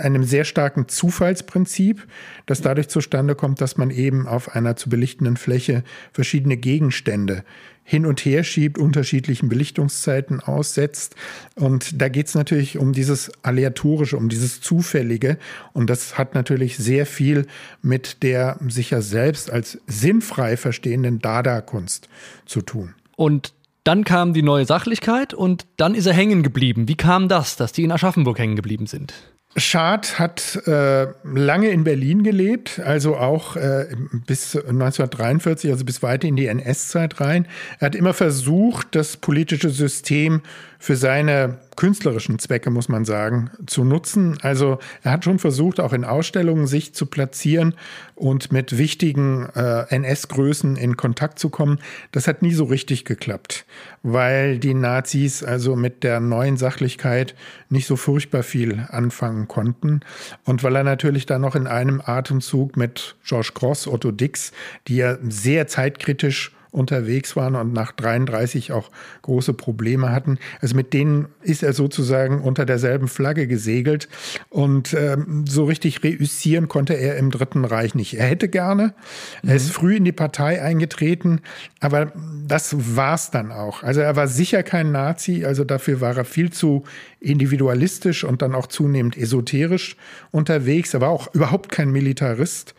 einem 0.00 0.24
sehr 0.24 0.44
starken 0.44 0.88
Zufallsprinzip, 0.88 2.06
das 2.46 2.60
dadurch 2.60 2.88
zustande 2.88 3.34
kommt, 3.34 3.60
dass 3.60 3.76
man 3.76 3.90
eben 3.90 4.28
auf 4.28 4.54
einer 4.54 4.76
zu 4.76 4.88
belichtenden 4.88 5.36
Fläche 5.36 5.82
verschiedene 6.12 6.56
Gegenstände 6.56 7.44
hin 7.88 8.04
und 8.04 8.20
her 8.20 8.42
schiebt, 8.42 8.78
unterschiedlichen 8.78 9.48
Belichtungszeiten 9.48 10.40
aussetzt. 10.40 11.14
Und 11.54 12.02
da 12.02 12.08
geht 12.08 12.26
es 12.26 12.34
natürlich 12.34 12.78
um 12.78 12.92
dieses 12.92 13.30
Aleatorische, 13.42 14.16
um 14.16 14.28
dieses 14.28 14.60
Zufällige. 14.60 15.38
Und 15.72 15.88
das 15.88 16.18
hat 16.18 16.34
natürlich 16.34 16.76
sehr 16.76 17.06
viel 17.06 17.46
mit 17.82 18.24
der 18.24 18.58
sich 18.66 18.90
ja 18.90 19.00
selbst 19.00 19.52
als 19.52 19.78
sinnfrei 19.86 20.56
verstehenden 20.56 21.20
Dada-Kunst 21.20 22.08
zu 22.44 22.60
tun. 22.60 22.94
Und 23.14 23.52
dann 23.84 24.02
kam 24.02 24.34
die 24.34 24.42
neue 24.42 24.64
Sachlichkeit 24.64 25.32
und 25.32 25.64
dann 25.76 25.94
ist 25.94 26.06
er 26.06 26.12
hängen 26.12 26.42
geblieben. 26.42 26.88
Wie 26.88 26.96
kam 26.96 27.28
das, 27.28 27.54
dass 27.54 27.70
die 27.70 27.84
in 27.84 27.92
Aschaffenburg 27.92 28.36
hängen 28.36 28.56
geblieben 28.56 28.86
sind? 28.86 29.14
Schad 29.58 30.18
hat 30.18 30.56
äh, 30.66 31.06
lange 31.24 31.70
in 31.70 31.84
Berlin 31.84 32.22
gelebt, 32.22 32.78
also 32.78 33.16
auch 33.16 33.56
äh, 33.56 33.86
bis 34.26 34.54
1943, 34.54 35.70
also 35.70 35.84
bis 35.84 36.02
weit 36.02 36.24
in 36.24 36.36
die 36.36 36.46
NS-Zeit 36.46 37.20
rein. 37.20 37.46
Er 37.78 37.86
hat 37.86 37.94
immer 37.94 38.12
versucht, 38.12 38.94
das 38.94 39.16
politische 39.16 39.70
System 39.70 40.42
für 40.78 40.96
seine 40.96 41.58
künstlerischen 41.76 42.38
Zwecke, 42.38 42.70
muss 42.70 42.88
man 42.88 43.04
sagen, 43.04 43.50
zu 43.66 43.84
nutzen. 43.84 44.38
Also 44.42 44.78
er 45.02 45.12
hat 45.12 45.24
schon 45.24 45.38
versucht, 45.38 45.80
auch 45.80 45.92
in 45.92 46.04
Ausstellungen 46.04 46.66
sich 46.66 46.94
zu 46.94 47.06
platzieren 47.06 47.74
und 48.14 48.52
mit 48.52 48.78
wichtigen 48.78 49.46
äh, 49.54 49.84
NS-Größen 49.94 50.76
in 50.76 50.96
Kontakt 50.96 51.38
zu 51.38 51.50
kommen. 51.50 51.78
Das 52.12 52.28
hat 52.28 52.42
nie 52.42 52.52
so 52.52 52.64
richtig 52.64 53.04
geklappt, 53.04 53.66
weil 54.02 54.58
die 54.58 54.74
Nazis 54.74 55.42
also 55.42 55.76
mit 55.76 56.02
der 56.02 56.20
neuen 56.20 56.56
Sachlichkeit 56.56 57.34
nicht 57.68 57.86
so 57.86 57.96
furchtbar 57.96 58.42
viel 58.42 58.86
anfangen 58.90 59.45
konnten. 59.46 60.00
Und 60.44 60.62
weil 60.62 60.76
er 60.76 60.84
natürlich 60.84 61.26
dann 61.26 61.42
noch 61.42 61.54
in 61.54 61.66
einem 61.66 62.02
Atemzug 62.04 62.76
mit 62.76 63.16
George 63.24 63.50
Cross, 63.54 63.86
Otto 63.86 64.10
Dix, 64.10 64.52
die 64.88 64.96
ja 64.96 65.16
sehr 65.28 65.66
zeitkritisch 65.66 66.55
unterwegs 66.76 67.34
waren 67.36 67.54
und 67.54 67.72
nach 67.72 67.92
33 67.92 68.72
auch 68.72 68.90
große 69.22 69.54
Probleme 69.54 70.12
hatten. 70.12 70.38
Also 70.60 70.76
mit 70.76 70.92
denen 70.92 71.26
ist 71.42 71.62
er 71.62 71.72
sozusagen 71.72 72.42
unter 72.42 72.66
derselben 72.66 73.08
Flagge 73.08 73.46
gesegelt 73.46 74.08
und 74.50 74.94
ähm, 74.94 75.44
so 75.48 75.64
richtig 75.64 76.04
reüssieren 76.04 76.68
konnte 76.68 76.94
er 76.94 77.16
im 77.16 77.30
Dritten 77.30 77.64
Reich 77.64 77.94
nicht. 77.94 78.18
Er 78.18 78.26
hätte 78.26 78.48
gerne, 78.48 78.94
mhm. 79.42 79.48
er 79.48 79.56
ist 79.56 79.68
mhm. 79.68 79.72
früh 79.72 79.96
in 79.96 80.04
die 80.04 80.12
Partei 80.12 80.62
eingetreten, 80.62 81.40
aber 81.80 82.12
das 82.46 82.96
war's 82.96 83.30
dann 83.30 83.50
auch. 83.50 83.82
Also 83.82 84.00
er 84.00 84.14
war 84.14 84.28
sicher 84.28 84.62
kein 84.62 84.92
Nazi, 84.92 85.44
also 85.44 85.64
dafür 85.64 86.00
war 86.00 86.16
er 86.16 86.24
viel 86.24 86.50
zu 86.50 86.84
individualistisch 87.20 88.24
und 88.24 88.42
dann 88.42 88.54
auch 88.54 88.66
zunehmend 88.66 89.16
esoterisch 89.16 89.96
unterwegs. 90.30 90.94
Er 90.94 91.00
war 91.00 91.10
auch 91.10 91.34
überhaupt 91.34 91.70
kein 91.70 91.90
Militarist 91.90 92.74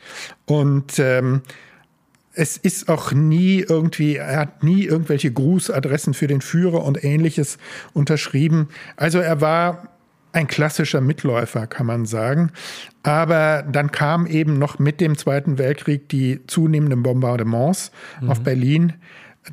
und 0.45 0.99
ähm, 0.99 1.41
es 2.37 2.55
ist 2.55 2.87
auch 2.87 3.11
nie 3.13 3.65
irgendwie, 3.67 4.17
er 4.17 4.37
hat 4.37 4.63
nie 4.63 4.83
irgendwelche 4.83 5.31
Grußadressen 5.31 6.13
für 6.13 6.27
den 6.27 6.41
Führer 6.41 6.83
und 6.83 7.03
ähnliches 7.03 7.57
unterschrieben. 7.93 8.69
Also 8.95 9.17
er 9.17 9.41
war 9.41 9.89
ein 10.33 10.47
klassischer 10.47 11.01
Mitläufer, 11.01 11.65
kann 11.65 11.87
man 11.87 12.05
sagen. 12.05 12.51
Aber 13.01 13.63
dann 13.63 13.91
kam 13.91 14.27
eben 14.27 14.59
noch 14.59 14.77
mit 14.77 15.01
dem 15.01 15.17
Zweiten 15.17 15.57
Weltkrieg 15.57 16.09
die 16.09 16.45
zunehmenden 16.45 17.01
Bombardements 17.01 17.91
mhm. 18.21 18.29
auf 18.29 18.41
Berlin 18.41 18.93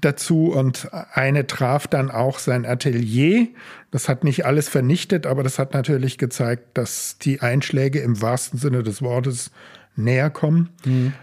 dazu 0.02 0.52
und 0.52 0.88
eine 1.12 1.46
traf 1.46 1.86
dann 1.86 2.10
auch 2.10 2.38
sein 2.38 2.66
Atelier. 2.66 3.48
Das 3.92 4.10
hat 4.10 4.24
nicht 4.24 4.44
alles 4.44 4.68
vernichtet, 4.68 5.26
aber 5.26 5.42
das 5.42 5.58
hat 5.58 5.72
natürlich 5.72 6.18
gezeigt, 6.18 6.76
dass 6.76 7.16
die 7.18 7.40
Einschläge 7.40 8.00
im 8.00 8.20
wahrsten 8.20 8.58
Sinne 8.58 8.82
des 8.82 9.00
Wortes 9.00 9.52
näher 9.96 10.28
kommen. 10.28 10.68
Mhm. 10.84 11.14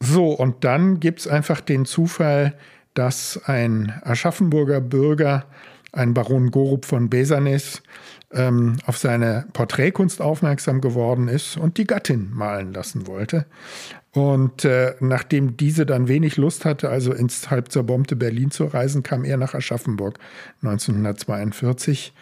So, 0.00 0.30
und 0.30 0.64
dann 0.64 1.00
gibt 1.00 1.20
es 1.20 1.28
einfach 1.28 1.60
den 1.60 1.84
Zufall, 1.84 2.54
dass 2.94 3.40
ein 3.44 3.92
Aschaffenburger 4.02 4.80
Bürger, 4.80 5.44
ein 5.92 6.14
Baron 6.14 6.50
Gorup 6.50 6.84
von 6.84 7.08
Besanis, 7.08 7.82
ähm, 8.32 8.76
auf 8.86 8.98
seine 8.98 9.46
Porträtkunst 9.52 10.20
aufmerksam 10.20 10.80
geworden 10.80 11.28
ist 11.28 11.56
und 11.56 11.78
die 11.78 11.86
Gattin 11.86 12.30
malen 12.32 12.72
lassen 12.72 13.06
wollte. 13.06 13.46
Und 14.12 14.64
äh, 14.64 14.94
nachdem 15.00 15.56
diese 15.56 15.84
dann 15.84 16.08
wenig 16.08 16.36
Lust 16.38 16.64
hatte, 16.64 16.88
also 16.88 17.12
ins 17.12 17.50
halb 17.50 17.70
zerbombte 17.70 18.16
Berlin 18.16 18.50
zu 18.50 18.64
reisen, 18.64 19.02
kam 19.02 19.24
er 19.24 19.36
nach 19.36 19.54
Aschaffenburg 19.54 20.18
1942. 20.62 22.14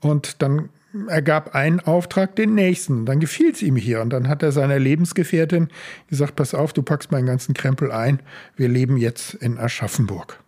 Und 0.00 0.42
dann 0.42 0.70
er 1.08 1.22
gab 1.22 1.54
einen 1.54 1.80
Auftrag 1.80 2.36
den 2.36 2.54
nächsten. 2.54 3.06
Dann 3.06 3.20
gefiel 3.20 3.50
es 3.50 3.62
ihm 3.62 3.76
hier. 3.76 4.00
Und 4.00 4.10
dann 4.10 4.28
hat 4.28 4.42
er 4.42 4.52
seiner 4.52 4.78
Lebensgefährtin 4.78 5.68
gesagt, 6.08 6.36
pass 6.36 6.54
auf, 6.54 6.72
du 6.72 6.82
packst 6.82 7.10
meinen 7.10 7.26
ganzen 7.26 7.54
Krempel 7.54 7.90
ein. 7.90 8.20
Wir 8.56 8.68
leben 8.68 8.96
jetzt 8.96 9.34
in 9.34 9.58
Aschaffenburg. 9.58 10.40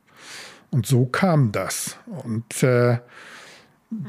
Und 0.70 0.86
so 0.86 1.06
kam 1.06 1.52
das. 1.52 1.96
Und 2.06 2.62
äh, 2.62 2.98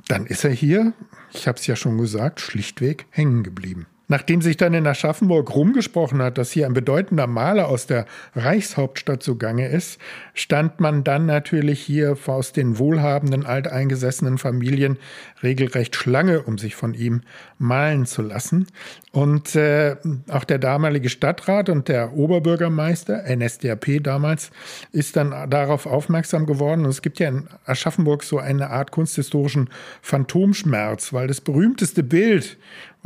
dann 0.08 0.26
ist 0.26 0.44
er 0.44 0.52
hier, 0.52 0.94
ich 1.34 1.48
habe 1.48 1.58
es 1.58 1.68
ja 1.68 1.76
schon 1.76 1.98
gesagt, 1.98 2.40
schlichtweg 2.40 3.06
hängen 3.10 3.44
geblieben. 3.44 3.88
Nachdem 4.10 4.42
sich 4.42 4.56
dann 4.56 4.74
in 4.74 4.88
Aschaffenburg 4.88 5.54
rumgesprochen 5.54 6.22
hat, 6.22 6.38
dass 6.38 6.52
hier 6.52 6.66
ein 6.66 6.74
bedeutender 6.74 7.28
Maler 7.28 7.68
aus 7.68 7.88
der 7.88 8.06
Reichshauptstadt 8.36 9.22
zugange 9.22 9.68
ist, 9.68 10.00
stand 10.34 10.80
man 10.80 11.04
dann 11.04 11.26
natürlich 11.26 11.82
hier 11.82 12.18
aus 12.28 12.54
den 12.54 12.78
wohlhabenden, 12.78 13.46
alteingesessenen 13.46 14.38
Familien 14.38 14.98
regelrecht 15.44 15.96
Schlange, 15.96 16.42
um 16.44 16.58
sich 16.58 16.76
von 16.76 16.94
ihm 16.94 17.22
malen 17.58 18.06
zu 18.06 18.22
lassen. 18.22 18.68
Und 19.12 19.56
äh, 19.56 19.96
auch 20.30 20.44
der 20.44 20.60
damalige 20.60 21.10
Stadtrat 21.10 21.70
und 21.70 21.88
der 21.88 22.14
Oberbürgermeister, 22.14 23.24
NSDAP 23.36 24.04
damals, 24.04 24.52
ist 24.92 25.16
dann 25.18 25.50
darauf 25.50 25.86
aufmerksam 25.86 26.46
geworden. 26.46 26.86
Und 26.86 26.92
es 26.92 27.02
gibt 27.02 27.20
ja 27.20 27.28
in 27.28 27.48
Aschaffenburg 27.66 28.24
so 28.24 28.38
eine 28.38 28.70
Art 28.70 28.92
kunsthistorischen 28.92 29.70
Phantomschmerz, 30.02 31.14
weil 31.14 31.28
das 31.28 31.42
berühmteste 31.42 32.04
Bild, 32.04 32.58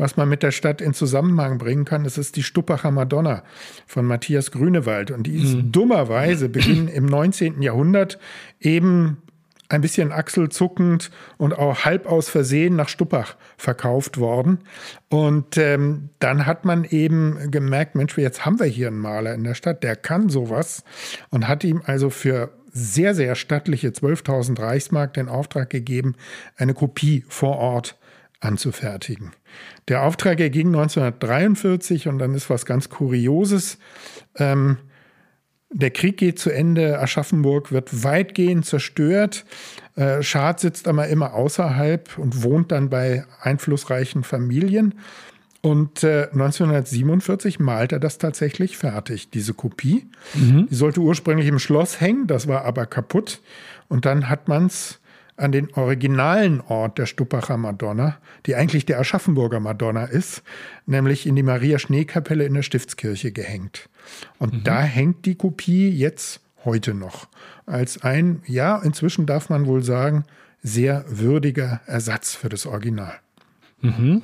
was 0.02 0.18
man 0.18 0.28
mit 0.28 0.42
der 0.42 0.50
Stadt 0.50 0.82
in 0.82 0.96
Zusammenhang 0.96 1.60
bringen 1.60 1.86
kann. 1.86 2.04
Das 2.04 2.18
ist 2.18 2.36
die 2.36 2.42
Stuppacher 2.42 2.90
Madonna 2.90 3.44
von 3.86 4.04
Matthias 4.04 4.50
Grünewald. 4.50 5.12
Und 5.12 5.28
die 5.28 5.36
ist 5.36 5.54
mhm. 5.54 5.72
dummerweise 5.72 6.50
Beginn 6.50 6.88
im 6.88 7.06
19. 7.06 7.62
Jahrhundert 7.62 8.18
eben 8.60 9.22
ein 9.70 9.82
bisschen 9.82 10.12
achselzuckend 10.12 11.12
und 11.38 11.56
auch 11.56 11.86
halb 11.86 12.08
aus 12.08 12.30
Versehen 12.30 12.76
nach 12.76 12.90
Stuppach 12.90 13.36
verkauft 13.58 14.18
worden. 14.18 14.62
Und 15.08 15.60
ähm, 15.60 16.10
dann 16.18 16.48
hat 16.48 16.66
man 16.66 16.84
eben 16.84 17.52
gemerkt, 17.52 17.94
Mensch, 17.94 18.18
jetzt 18.18 18.44
haben 18.44 18.60
wir 18.60 18.66
hier 18.66 18.88
einen 18.88 18.98
Maler 18.98 19.36
in 19.36 19.44
der 19.44 19.54
Stadt, 19.54 19.84
der 19.84 19.96
kann 19.96 20.30
sowas 20.30 20.84
und 21.30 21.48
hat 21.48 21.64
ihm 21.64 21.84
also 21.86 22.10
für 22.10 22.50
sehr, 22.74 23.14
sehr 23.14 23.36
stattliche 23.36 23.90
12.000 23.90 24.60
Reichsmark 24.60 25.14
den 25.14 25.30
Auftrag 25.30 25.70
gegeben, 25.70 26.16
eine 26.58 26.74
Kopie 26.74 27.24
vor 27.30 27.58
Ort 27.58 27.98
anzufertigen. 28.42 29.32
Der 29.88 30.04
Auftrag 30.04 30.40
erging 30.40 30.68
1943 30.68 32.08
und 32.08 32.20
dann 32.20 32.34
ist 32.34 32.50
was 32.50 32.66
ganz 32.66 32.90
Kurioses. 32.90 33.78
Ähm, 34.36 34.78
der 35.74 35.92
Krieg 35.92 36.18
geht 36.18 36.38
zu 36.38 36.50
Ende, 36.50 37.00
Aschaffenburg 37.00 37.72
wird 37.72 38.04
weitgehend 38.04 38.66
zerstört. 38.66 39.46
Äh, 39.96 40.22
Schad 40.22 40.60
sitzt 40.60 40.88
aber 40.88 41.08
immer 41.08 41.34
außerhalb 41.34 42.18
und 42.18 42.44
wohnt 42.44 42.72
dann 42.74 42.90
bei 42.90 43.26
einflussreichen 43.42 44.24
Familien. 44.24 44.96
Und 45.62 46.04
äh, 46.04 46.28
1947 46.32 47.60
malt 47.60 47.92
er 47.92 48.00
das 48.00 48.18
tatsächlich 48.18 48.78
fertig, 48.78 49.30
diese 49.30 49.54
Kopie. 49.54 50.10
Mhm. 50.34 50.68
Die 50.70 50.76
sollte 50.76 51.02
ursprünglich 51.02 51.48
im 51.48 51.60
Schloss 51.60 52.02
hängen, 52.02 52.28
das 52.28 52.48
war 52.48 52.66
aber 52.66 52.88
kaputt. 52.88 53.42
Und 53.88 54.06
dann 54.06 54.28
hat 54.28 54.48
man 54.48 54.66
es 54.66 55.01
an 55.38 55.52
den 55.52 55.74
originalen 55.74 56.62
Ort 56.62 56.98
der 56.98 57.06
Stuppacher 57.06 57.58
Madonna, 57.58 58.18
die 58.46 58.56
eigentlich 58.56 58.86
der 58.86 59.00
Aschaffenburger 59.00 59.60
Madonna 59.60 60.06
ist, 60.06 60.44
nämlich 60.86 61.26
in 61.26 61.36
die 61.36 61.44
Maria-Schnee-Kapelle 61.44 62.46
in 62.46 62.54
der 62.54 62.64
Stiftskirche 62.64 63.32
gehängt. 63.32 63.90
Und 64.40 64.54
mhm. 64.54 64.64
da 64.64 64.82
hängt 64.82 65.26
die 65.26 65.36
Kopie 65.36 65.90
jetzt 65.90 66.42
heute 66.64 66.94
noch 66.94 67.28
als 67.66 68.04
ein, 68.04 68.44
ja, 68.46 68.78
inzwischen 68.78 69.26
darf 69.26 69.50
man 69.50 69.66
wohl 69.66 69.84
sagen, 69.84 70.26
sehr 70.62 71.06
würdiger 71.08 71.82
Ersatz 71.86 72.36
für 72.36 72.50
das 72.50 72.66
Original. 72.66 73.14
Mhm. 73.82 74.22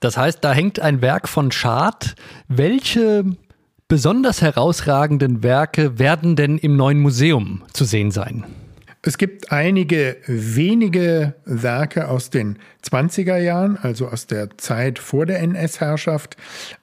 Das 0.00 0.16
heißt, 0.16 0.42
da 0.42 0.52
hängt 0.52 0.80
ein 0.80 1.00
Werk 1.02 1.28
von 1.28 1.52
Schad. 1.52 2.14
Welche 2.48 3.24
besonders 3.88 4.40
herausragenden 4.40 5.42
Werke 5.42 5.98
werden 5.98 6.34
denn 6.34 6.58
im 6.58 6.76
neuen 6.76 7.00
Museum 7.00 7.62
zu 7.72 7.84
sehen 7.84 8.10
sein? 8.10 8.44
Es 9.04 9.18
gibt 9.18 9.50
einige 9.50 10.16
wenige 10.26 11.34
Werke 11.44 12.06
aus 12.06 12.30
den 12.30 12.58
20er 12.88 13.36
Jahren, 13.36 13.76
also 13.76 14.06
aus 14.06 14.28
der 14.28 14.56
Zeit 14.58 15.00
vor 15.00 15.26
der 15.26 15.40
NS-Herrschaft, 15.40 16.36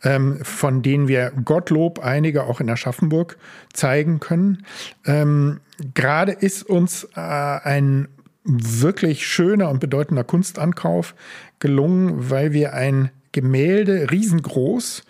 ähm, 0.03 0.43
von 0.43 0.81
denen 0.81 1.07
wir 1.07 1.31
Gottlob 1.45 1.99
einige 1.99 2.43
auch 2.43 2.59
in 2.59 2.69
Aschaffenburg 2.69 3.37
zeigen 3.71 4.19
können. 4.19 4.65
Ähm, 5.05 5.61
Gerade 5.93 6.33
ist 6.33 6.63
uns 6.63 7.05
äh, 7.15 7.19
ein 7.21 8.09
wirklich 8.43 9.25
schöner 9.25 9.69
und 9.69 9.79
bedeutender 9.79 10.25
Kunstankauf 10.25 11.15
gelungen, 11.59 12.29
weil 12.29 12.51
wir 12.51 12.73
ein 12.73 13.11
Gemälde 13.31 14.11
riesengroß 14.11 15.03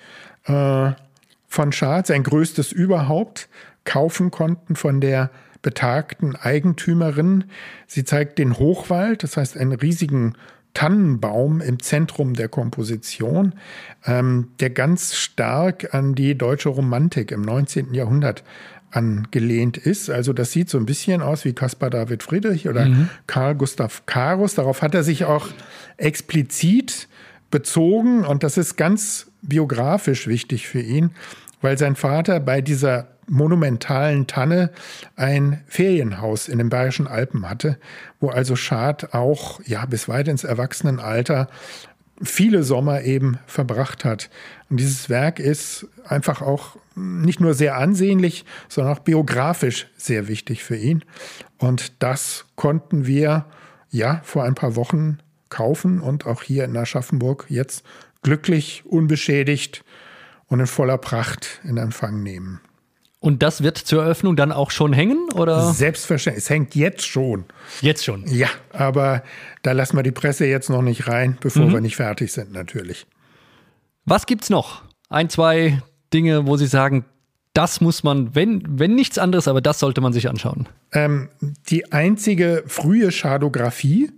äh, 0.45 0.91
von 1.47 1.71
Schatz, 1.71 2.11
ein 2.11 2.21
größtes 2.21 2.71
überhaupt, 2.71 3.49
kaufen 3.83 4.29
konnten 4.29 4.75
von 4.75 5.01
der 5.01 5.31
betagten 5.61 6.35
Eigentümerin. 6.35 7.45
Sie 7.87 8.03
zeigt 8.03 8.39
den 8.39 8.57
Hochwald, 8.57 9.23
das 9.23 9.37
heißt 9.37 9.57
einen 9.57 9.73
riesigen 9.73 10.35
Tannenbaum 10.73 11.61
im 11.61 11.79
Zentrum 11.79 12.33
der 12.33 12.47
Komposition, 12.47 13.53
ähm, 14.05 14.49
der 14.59 14.69
ganz 14.69 15.15
stark 15.15 15.93
an 15.93 16.15
die 16.15 16.37
deutsche 16.37 16.69
Romantik 16.69 17.31
im 17.31 17.41
19. 17.41 17.93
Jahrhundert 17.93 18.43
angelehnt 18.91 19.77
ist. 19.77 20.09
Also 20.09 20.33
das 20.33 20.51
sieht 20.51 20.69
so 20.69 20.77
ein 20.77 20.85
bisschen 20.85 21.21
aus 21.21 21.45
wie 21.45 21.53
Caspar 21.53 21.89
David 21.89 22.23
Friedrich 22.23 22.67
oder 22.67 22.85
mhm. 22.85 23.09
Karl 23.27 23.55
Gustav 23.55 24.05
Karus. 24.05 24.55
Darauf 24.55 24.81
hat 24.81 24.95
er 24.95 25.03
sich 25.03 25.25
auch 25.25 25.47
explizit 25.97 27.07
bezogen 27.51 28.25
und 28.25 28.43
das 28.43 28.57
ist 28.57 28.77
ganz 28.77 29.31
biografisch 29.41 30.27
wichtig 30.27 30.67
für 30.67 30.81
ihn, 30.81 31.11
weil 31.61 31.77
sein 31.77 31.95
Vater 31.95 32.39
bei 32.39 32.61
dieser 32.61 33.07
monumentalen 33.29 34.27
Tanne 34.27 34.71
ein 35.15 35.63
Ferienhaus 35.67 36.47
in 36.47 36.57
den 36.57 36.69
Bayerischen 36.69 37.07
Alpen 37.07 37.49
hatte, 37.49 37.77
wo 38.19 38.29
also 38.29 38.55
Schad 38.55 39.13
auch 39.13 39.61
ja 39.65 39.85
bis 39.85 40.09
weit 40.09 40.27
ins 40.27 40.43
Erwachsenenalter 40.43 41.47
viele 42.21 42.63
Sommer 42.63 43.03
eben 43.03 43.39
verbracht 43.45 44.03
hat. 44.03 44.29
Und 44.69 44.77
dieses 44.79 45.09
Werk 45.09 45.39
ist 45.39 45.87
einfach 46.05 46.41
auch 46.41 46.77
nicht 46.95 47.39
nur 47.39 47.53
sehr 47.53 47.77
ansehnlich, 47.77 48.45
sondern 48.67 48.93
auch 48.93 48.99
biografisch 48.99 49.87
sehr 49.95 50.27
wichtig 50.27 50.63
für 50.63 50.75
ihn. 50.75 51.03
Und 51.57 51.93
das 51.99 52.45
konnten 52.55 53.05
wir 53.05 53.45
ja 53.89 54.21
vor 54.23 54.43
ein 54.43 54.55
paar 54.55 54.75
Wochen 54.75 55.19
kaufen 55.49 56.01
und 56.01 56.25
auch 56.25 56.43
hier 56.43 56.65
in 56.65 56.77
Aschaffenburg 56.77 57.45
jetzt 57.49 57.83
glücklich, 58.21 58.83
unbeschädigt 58.85 59.83
und 60.47 60.59
in 60.59 60.67
voller 60.67 60.97
Pracht 60.97 61.61
in 61.63 61.77
Empfang 61.77 62.21
nehmen. 62.21 62.59
Und 63.21 63.43
das 63.43 63.63
wird 63.63 63.77
zur 63.77 64.03
Eröffnung 64.03 64.38
dann 64.38 64.53
auch 64.53 64.71
schon 64.71 64.93
hängen, 64.93 65.27
oder? 65.36 65.73
Selbstverständlich. 65.73 66.45
Es 66.45 66.49
hängt 66.49 66.73
jetzt 66.73 67.05
schon. 67.05 67.43
Jetzt 67.82 68.05
schon. 68.05 68.25
Ja, 68.27 68.47
aber 68.71 69.23
da 69.62 69.73
lassen 69.73 69.97
wir 69.97 70.03
die 70.03 70.12
Presse 70.12 70.45
jetzt 70.45 70.69
noch 70.69 70.82
nicht 70.82 71.08
rein, 71.08 71.38
bevor 71.41 71.65
mhm. 71.65 71.73
wir 71.73 71.82
nicht 71.82 71.97
fertig 71.97 72.32
sind, 72.32 72.53
natürlich. 72.53 73.05
Was 74.05 74.25
gibt's 74.25 74.49
noch? 74.49 74.84
Ein, 75.10 75.29
zwei 75.29 75.82
Dinge, 76.13 76.47
wo 76.47 76.55
Sie 76.55 76.67
sagen, 76.67 77.03
das 77.53 77.82
muss 77.82 78.03
man, 78.03 78.36
wenn, 78.36 78.63
wenn 78.67 78.95
nichts 78.95 79.17
anderes, 79.17 79.47
aber 79.47 79.60
das 79.60 79.79
sollte 79.79 79.99
man 79.99 80.13
sich 80.13 80.29
anschauen. 80.29 80.69
Ähm, 80.93 81.29
die 81.69 81.91
einzige 81.91 82.63
frühe 82.67 83.12
Schadographie 83.12 84.12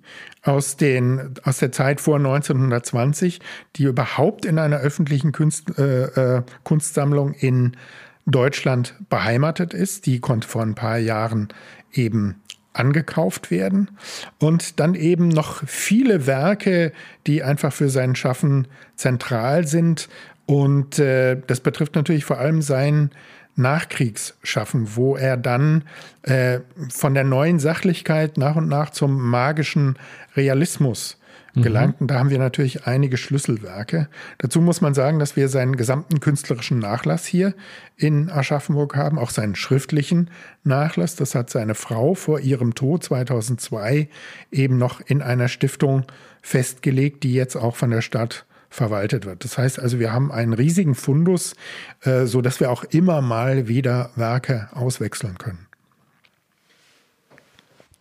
aus, 0.44 0.78
den, 0.78 1.34
aus 1.44 1.58
der 1.58 1.72
Zeit 1.72 2.02
vor 2.02 2.18
1920, 2.18 3.40
die 3.78 3.84
überhaupt 3.84 4.46
in 4.46 4.60
einer 4.60 4.78
öffentlichen 4.78 5.32
Kunst, 5.32 5.78
äh, 5.80 6.38
äh, 6.38 6.44
Kunstsammlung 6.64 7.34
in 7.34 7.78
Deutschland 8.26 8.96
beheimatet 9.10 9.74
ist, 9.74 10.06
die 10.06 10.20
konnte 10.20 10.48
vor 10.48 10.62
ein 10.62 10.76
paar 10.76 10.98
Jahren 10.98 11.50
eben 11.92 12.36
angekauft 12.74 13.52
werden. 13.52 13.92
Und 14.40 14.80
dann 14.80 14.96
eben 14.96 15.28
noch 15.28 15.64
viele 15.68 16.26
Werke, 16.28 16.94
die 17.28 17.44
einfach 17.44 17.74
für 17.74 17.90
sein 17.90 18.16
Schaffen 18.16 18.68
zentral 18.96 19.68
sind, 19.68 20.08
und 20.52 21.00
äh, 21.00 21.38
das 21.48 21.62
betrifft 21.62 21.96
natürlich 21.96 22.26
vor 22.26 22.38
allem 22.38 22.62
sein 22.62 23.12
Nachkriegsschaffen, 23.56 24.98
wo 24.98 25.16
er 25.16 25.38
dann 25.38 25.84
äh, 26.24 26.60
von 26.90 27.14
der 27.14 27.24
neuen 27.24 27.58
Sachlichkeit 27.58 28.38
nach 28.38 28.58
und 28.58 28.68
nach 28.68 28.90
zum 28.90 29.22
magischen 29.22 29.98
Realismus 30.36 31.21
mhm. 31.54 31.62
gelangt. 31.62 32.02
Und 32.02 32.08
da 32.08 32.20
haben 32.20 32.30
wir 32.30 32.40
natürlich 32.40 32.86
einige 32.86 33.18
Schlüsselwerke. 33.18 34.08
Dazu 34.38 34.62
muss 34.62 34.82
man 34.82 34.94
sagen, 34.94 35.20
dass 35.20 35.36
wir 35.36 35.50
seinen 35.50 35.76
gesamten 35.76 36.20
künstlerischen 36.20 36.80
Nachlass 36.80 37.26
hier 37.26 37.54
in 37.98 38.30
Aschaffenburg 38.30 38.96
haben, 38.96 39.20
auch 39.20 39.30
seinen 39.30 39.56
schriftlichen 39.56 40.30
Nachlass. 40.64 41.16
Das 41.16 41.36
hat 41.36 41.50
seine 41.50 41.76
Frau 41.76 42.14
vor 42.14 42.40
ihrem 42.40 42.76
Tod 42.76 43.04
2002 43.04 44.10
eben 44.52 44.78
noch 44.78 45.02
in 45.02 45.22
einer 45.22 45.48
Stiftung 45.48 46.06
festgelegt, 46.42 47.24
die 47.24 47.34
jetzt 47.34 47.56
auch 47.56 47.76
von 47.76 47.92
der 47.92 48.02
Stadt 48.02 48.46
verwaltet 48.70 49.26
wird. 49.26 49.44
Das 49.44 49.58
heißt 49.58 49.80
also, 49.80 50.00
wir 50.00 50.14
haben 50.14 50.32
einen 50.32 50.54
riesigen 50.54 50.96
Fundus, 50.96 51.56
äh, 52.04 52.26
so 52.26 52.42
dass 52.42 52.60
wir 52.60 52.72
auch 52.72 52.86
immer 52.86 53.22
mal 53.22 53.68
wieder 53.68 54.12
Werke 54.16 54.70
auswechseln 54.72 55.38
können. 55.38 55.68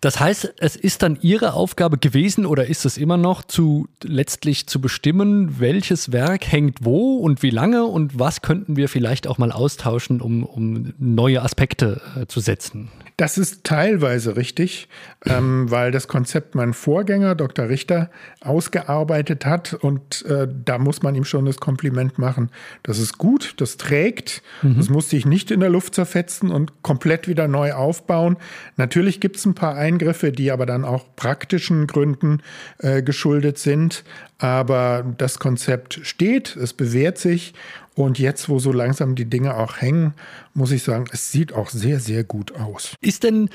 Das 0.01 0.19
heißt, 0.19 0.55
es 0.59 0.77
ist 0.77 1.03
dann 1.03 1.19
Ihre 1.21 1.53
Aufgabe 1.53 1.99
gewesen 1.99 2.47
oder 2.47 2.67
ist 2.67 2.87
es 2.87 2.97
immer 2.97 3.19
noch, 3.19 3.45
zu, 3.45 3.87
letztlich 4.03 4.67
zu 4.67 4.81
bestimmen, 4.81 5.61
welches 5.61 6.11
Werk 6.11 6.51
hängt 6.51 6.79
wo 6.81 7.19
und 7.19 7.43
wie 7.43 7.51
lange 7.51 7.85
und 7.85 8.19
was 8.19 8.41
könnten 8.41 8.77
wir 8.77 8.89
vielleicht 8.89 9.27
auch 9.27 9.37
mal 9.37 9.53
austauschen, 9.53 10.23
um, 10.23 10.45
um 10.45 10.95
neue 10.99 11.43
Aspekte 11.43 12.01
äh, 12.19 12.27
zu 12.27 12.41
setzen? 12.41 12.91
Das 13.21 13.37
ist 13.37 13.65
teilweise 13.65 14.39
richtig, 14.39 14.89
ähm, 15.27 15.67
weil 15.71 15.91
das 15.91 16.09
Konzept 16.09 16.55
mein 16.55 16.73
Vorgänger, 16.73 17.35
Dr. 17.35 17.69
Richter, 17.69 18.09
ausgearbeitet 18.41 19.45
hat. 19.45 19.75
Und 19.75 20.25
äh, 20.25 20.49
da 20.65 20.79
muss 20.79 21.03
man 21.03 21.15
ihm 21.15 21.27
schon 21.27 21.45
das 21.45 21.59
Kompliment 21.59 22.19
machen. 22.19 22.49
Das 22.83 22.99
ist 22.99 23.19
gut, 23.19 23.53
das 23.59 23.77
trägt. 23.77 24.43
Mhm. 24.63 24.79
Das 24.79 24.89
muss 24.89 25.11
sich 25.11 25.27
nicht 25.27 25.51
in 25.51 25.61
der 25.61 25.69
Luft 25.69 25.95
zerfetzen 25.95 26.51
und 26.51 26.83
komplett 26.83 27.29
wieder 27.29 27.47
neu 27.47 27.75
aufbauen. 27.75 28.39
Natürlich 28.79 29.21
gibt 29.21 29.37
es 29.37 29.45
ein 29.45 29.55
paar 29.55 29.77
Eingriffe, 29.90 30.33
die 30.33 30.50
aber 30.50 30.66
dann 30.66 30.85
auch 30.85 31.05
praktischen 31.16 31.87
Gründen 31.87 32.42
äh, 32.79 33.03
geschuldet 33.03 33.59
sind. 33.59 34.05
Aber 34.38 35.05
das 35.18 35.38
Konzept 35.38 36.00
steht, 36.03 36.57
es 36.57 36.72
bewährt 36.72 37.18
sich 37.18 37.55
und 37.94 38.18
jetzt, 38.18 38.48
wo 38.48 38.59
so 38.59 38.72
langsam 38.72 39.14
die 39.14 39.26
Dinge 39.26 39.57
auch 39.57 39.81
hängen, 39.81 40.14
muss 40.55 40.72
ich 40.72 40.83
sagen, 40.83 41.07
es 41.12 41.33
sieht 41.33 41.53
auch 41.53 41.68
sehr, 41.68 42.00
sehr 42.00 42.24
gut 42.24 42.55
aus. 42.55 42.94
Ist 43.00 43.24
denn 43.24 43.50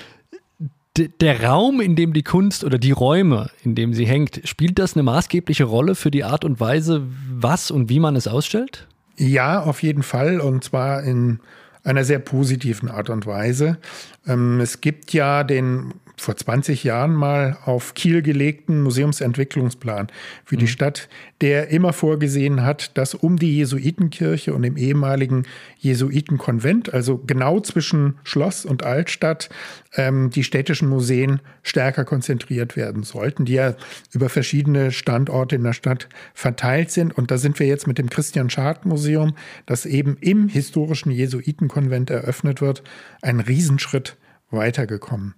der 0.97 1.43
Raum, 1.43 1.81
in 1.81 1.95
dem 1.95 2.13
die 2.13 2.23
Kunst 2.23 2.63
oder 2.63 2.77
die 2.77 2.91
Räume, 2.91 3.49
in 3.63 3.75
dem 3.75 3.93
sie 3.93 4.05
hängt, 4.05 4.41
spielt 4.45 4.79
das 4.79 4.95
eine 4.95 5.03
maßgebliche 5.03 5.65
Rolle 5.65 5.95
für 5.95 6.11
die 6.11 6.23
Art 6.23 6.45
und 6.45 6.59
Weise, 6.59 7.03
was 7.29 7.69
und 7.71 7.89
wie 7.89 7.99
man 7.99 8.15
es 8.15 8.27
ausstellt? 8.27 8.87
Ja, 9.17 9.61
auf 9.61 9.83
jeden 9.83 10.03
Fall. 10.03 10.39
Und 10.39 10.63
zwar 10.63 11.03
in 11.03 11.39
einer 11.83 12.03
sehr 12.03 12.19
positiven 12.19 12.89
Art 12.89 13.09
und 13.09 13.25
Weise. 13.25 13.77
Ähm, 14.25 14.59
es 14.59 14.81
gibt 14.81 15.13
ja 15.13 15.43
den 15.43 15.93
vor 16.17 16.35
20 16.35 16.83
Jahren 16.83 17.13
mal 17.13 17.57
auf 17.65 17.93
Kiel 17.93 18.21
gelegten 18.21 18.81
Museumsentwicklungsplan 18.81 20.07
für 20.43 20.57
die 20.57 20.65
mhm. 20.65 20.69
Stadt, 20.69 21.09
der 21.41 21.69
immer 21.69 21.93
vorgesehen 21.93 22.63
hat, 22.63 22.97
dass 22.97 23.13
um 23.13 23.37
die 23.37 23.57
Jesuitenkirche 23.57 24.53
und 24.53 24.61
dem 24.61 24.77
ehemaligen 24.77 25.43
Jesuitenkonvent, 25.79 26.93
also 26.93 27.17
genau 27.17 27.59
zwischen 27.59 28.15
Schloss 28.23 28.65
und 28.65 28.83
Altstadt, 28.83 29.49
ähm, 29.95 30.29
die 30.29 30.43
städtischen 30.43 30.89
Museen 30.89 31.41
stärker 31.63 32.05
konzentriert 32.05 32.75
werden 32.75 33.03
sollten, 33.03 33.45
die 33.45 33.53
ja 33.53 33.75
über 34.13 34.29
verschiedene 34.29 34.91
Standorte 34.91 35.55
in 35.55 35.63
der 35.63 35.73
Stadt 35.73 36.07
verteilt 36.33 36.91
sind. 36.91 37.17
Und 37.17 37.31
da 37.31 37.37
sind 37.37 37.59
wir 37.59 37.67
jetzt 37.67 37.87
mit 37.87 37.97
dem 37.97 38.09
Christian 38.09 38.49
Schad 38.49 38.85
Museum, 38.85 39.35
das 39.65 39.85
eben 39.85 40.17
im 40.21 40.47
historischen 40.47 41.11
Jesuitenkonvent 41.11 42.09
eröffnet 42.09 42.61
wird, 42.61 42.83
ein 43.21 43.39
Riesenschritt 43.39 44.17
weitergekommen. 44.51 45.35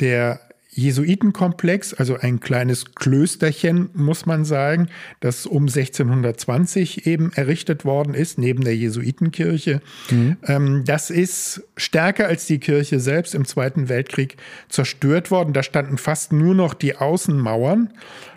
Der 0.00 0.40
Jesuitenkomplex, 0.72 1.94
also 1.94 2.16
ein 2.16 2.38
kleines 2.38 2.94
Klösterchen, 2.94 3.90
muss 3.92 4.24
man 4.24 4.44
sagen, 4.44 4.88
das 5.18 5.44
um 5.44 5.64
1620 5.64 7.06
eben 7.08 7.32
errichtet 7.32 7.84
worden 7.84 8.14
ist, 8.14 8.38
neben 8.38 8.62
der 8.62 8.76
Jesuitenkirche. 8.76 9.80
Mhm. 10.10 10.36
Ähm, 10.46 10.84
das 10.86 11.10
ist 11.10 11.64
stärker 11.76 12.28
als 12.28 12.46
die 12.46 12.60
Kirche 12.60 13.00
selbst 13.00 13.34
im 13.34 13.44
Zweiten 13.46 13.88
Weltkrieg 13.88 14.36
zerstört 14.68 15.32
worden. 15.32 15.52
Da 15.52 15.64
standen 15.64 15.98
fast 15.98 16.32
nur 16.32 16.54
noch 16.54 16.74
die 16.74 16.96
Außenmauern. 16.96 17.92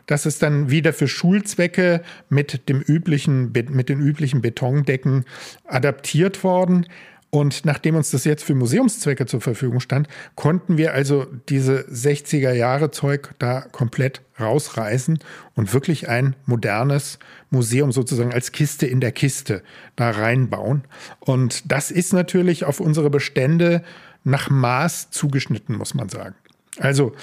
Das 0.07 0.25
ist 0.25 0.41
dann 0.41 0.71
wieder 0.71 0.91
für 0.91 1.07
Schulzwecke 1.07 2.01
mit, 2.29 2.67
dem 2.67 2.81
üblichen, 2.81 3.51
mit 3.53 3.89
den 3.89 4.01
üblichen 4.01 4.41
Betondecken 4.41 5.23
adaptiert 5.65 6.43
worden. 6.43 6.87
Und 7.33 7.65
nachdem 7.65 7.95
uns 7.95 8.11
das 8.11 8.25
jetzt 8.25 8.43
für 8.43 8.53
Museumszwecke 8.53 9.25
zur 9.25 9.41
Verfügung 9.41 9.79
stand, 9.79 10.07
konnten 10.35 10.77
wir 10.77 10.93
also 10.93 11.25
diese 11.49 11.79
60er 11.87 12.51
Jahre 12.51 12.91
Zeug 12.91 13.33
da 13.39 13.61
komplett 13.61 14.21
rausreißen 14.39 15.17
und 15.55 15.73
wirklich 15.73 16.09
ein 16.09 16.35
modernes 16.45 17.17
Museum 17.49 17.91
sozusagen 17.91 18.31
als 18.31 18.51
Kiste 18.51 18.85
in 18.85 18.99
der 18.99 19.11
Kiste 19.11 19.63
da 19.95 20.11
reinbauen. 20.11 20.83
Und 21.21 21.71
das 21.71 21.89
ist 21.89 22.13
natürlich 22.13 22.65
auf 22.65 22.79
unsere 22.79 23.09
Bestände 23.09 23.81
nach 24.23 24.51
Maß 24.51 25.09
zugeschnitten, 25.09 25.75
muss 25.75 25.95
man 25.95 26.09
sagen. 26.09 26.35
Also 26.77 27.13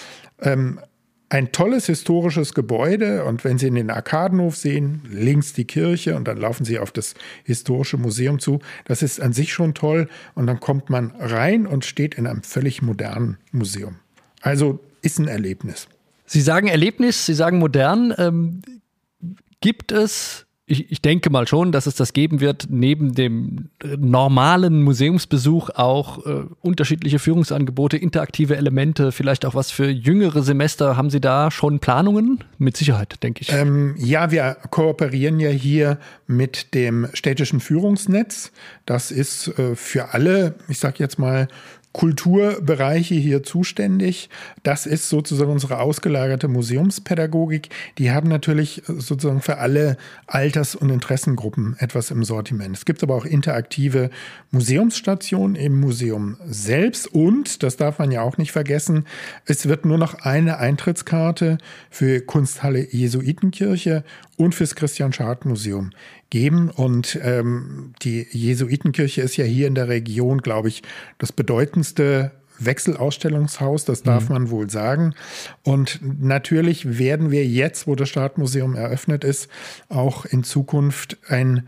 ähm, 0.40 0.80
ein 1.30 1.52
tolles 1.52 1.86
historisches 1.86 2.54
Gebäude 2.54 3.24
und 3.24 3.44
wenn 3.44 3.56
Sie 3.56 3.68
in 3.68 3.76
den 3.76 3.90
Arkadenhof 3.90 4.56
sehen, 4.56 5.02
links 5.08 5.52
die 5.52 5.64
Kirche 5.64 6.16
und 6.16 6.26
dann 6.26 6.36
laufen 6.36 6.64
Sie 6.64 6.78
auf 6.80 6.90
das 6.90 7.14
historische 7.44 7.96
Museum 7.96 8.40
zu, 8.40 8.58
das 8.84 9.02
ist 9.02 9.20
an 9.20 9.32
sich 9.32 9.52
schon 9.52 9.72
toll 9.72 10.08
und 10.34 10.48
dann 10.48 10.58
kommt 10.58 10.90
man 10.90 11.12
rein 11.18 11.68
und 11.68 11.84
steht 11.84 12.16
in 12.16 12.26
einem 12.26 12.42
völlig 12.42 12.82
modernen 12.82 13.38
Museum. 13.52 13.96
Also 14.42 14.80
ist 15.02 15.20
ein 15.20 15.28
Erlebnis. 15.28 15.86
Sie 16.26 16.40
sagen 16.40 16.66
Erlebnis, 16.66 17.26
Sie 17.26 17.34
sagen 17.34 17.58
modern. 17.58 18.12
Ähm, 18.18 18.62
gibt 19.60 19.92
es 19.92 20.46
ich, 20.70 20.92
ich 20.92 21.02
denke 21.02 21.30
mal 21.30 21.48
schon, 21.48 21.72
dass 21.72 21.86
es 21.86 21.96
das 21.96 22.12
geben 22.12 22.40
wird, 22.40 22.68
neben 22.70 23.12
dem 23.12 23.70
normalen 23.98 24.82
Museumsbesuch 24.82 25.70
auch 25.70 26.24
äh, 26.24 26.44
unterschiedliche 26.60 27.18
Führungsangebote, 27.18 27.96
interaktive 27.96 28.56
Elemente, 28.56 29.10
vielleicht 29.10 29.44
auch 29.44 29.54
was 29.56 29.72
für 29.72 29.90
jüngere 29.90 30.42
Semester. 30.42 30.96
Haben 30.96 31.10
Sie 31.10 31.20
da 31.20 31.50
schon 31.50 31.80
Planungen? 31.80 32.44
Mit 32.58 32.76
Sicherheit, 32.76 33.22
denke 33.22 33.42
ich. 33.42 33.52
Ähm, 33.52 33.94
ja, 33.98 34.30
wir 34.30 34.56
kooperieren 34.70 35.40
ja 35.40 35.50
hier 35.50 35.98
mit 36.28 36.72
dem 36.74 37.08
städtischen 37.14 37.58
Führungsnetz. 37.58 38.52
Das 38.86 39.10
ist 39.10 39.48
äh, 39.58 39.74
für 39.74 40.14
alle, 40.14 40.54
ich 40.68 40.78
sage 40.78 40.96
jetzt 40.98 41.18
mal, 41.18 41.48
Kulturbereiche 41.92 43.16
hier 43.16 43.42
zuständig. 43.42 44.30
Das 44.62 44.86
ist 44.86 45.08
sozusagen 45.08 45.50
unsere 45.50 45.80
ausgelagerte 45.80 46.46
Museumspädagogik. 46.46 47.70
Die 47.98 48.12
haben 48.12 48.28
natürlich 48.28 48.82
sozusagen 48.86 49.40
für 49.40 49.58
alle 49.58 49.96
Alters- 50.26 50.76
und 50.76 50.90
Interessengruppen 50.90 51.74
etwas 51.78 52.12
im 52.12 52.22
Sortiment. 52.22 52.76
Es 52.76 52.84
gibt 52.84 53.02
aber 53.02 53.16
auch 53.16 53.24
interaktive 53.24 54.10
Museumsstationen 54.52 55.56
im 55.56 55.80
Museum 55.80 56.36
selbst 56.46 57.08
und, 57.08 57.62
das 57.64 57.76
darf 57.76 57.98
man 57.98 58.12
ja 58.12 58.22
auch 58.22 58.38
nicht 58.38 58.52
vergessen, 58.52 59.06
es 59.46 59.66
wird 59.66 59.84
nur 59.84 59.98
noch 59.98 60.14
eine 60.14 60.58
Eintrittskarte 60.58 61.58
für 61.90 62.20
Kunsthalle 62.20 62.86
Jesuitenkirche 62.92 64.04
und 64.36 64.54
fürs 64.54 64.74
Christian 64.74 65.12
Schad 65.12 65.44
Museum 65.44 65.90
geben. 66.30 66.70
Und 66.70 67.18
ähm, 67.22 67.92
die 68.02 68.26
Jesuitenkirche 68.30 69.22
ist 69.22 69.36
ja 69.36 69.44
hier 69.44 69.66
in 69.66 69.74
der 69.74 69.88
Region, 69.88 70.38
glaube 70.38 70.68
ich, 70.68 70.82
das 71.18 71.32
bedeutendste 71.32 72.32
Wechselausstellungshaus, 72.60 73.84
das 73.84 74.02
darf 74.02 74.28
mhm. 74.28 74.34
man 74.34 74.50
wohl 74.50 74.70
sagen. 74.70 75.14
Und 75.62 76.00
natürlich 76.22 76.98
werden 76.98 77.30
wir 77.30 77.46
jetzt, 77.46 77.86
wo 77.86 77.94
das 77.94 78.08
Stadtmuseum 78.08 78.74
eröffnet 78.76 79.24
ist, 79.24 79.48
auch 79.88 80.24
in 80.26 80.44
Zukunft 80.44 81.18
ein 81.28 81.66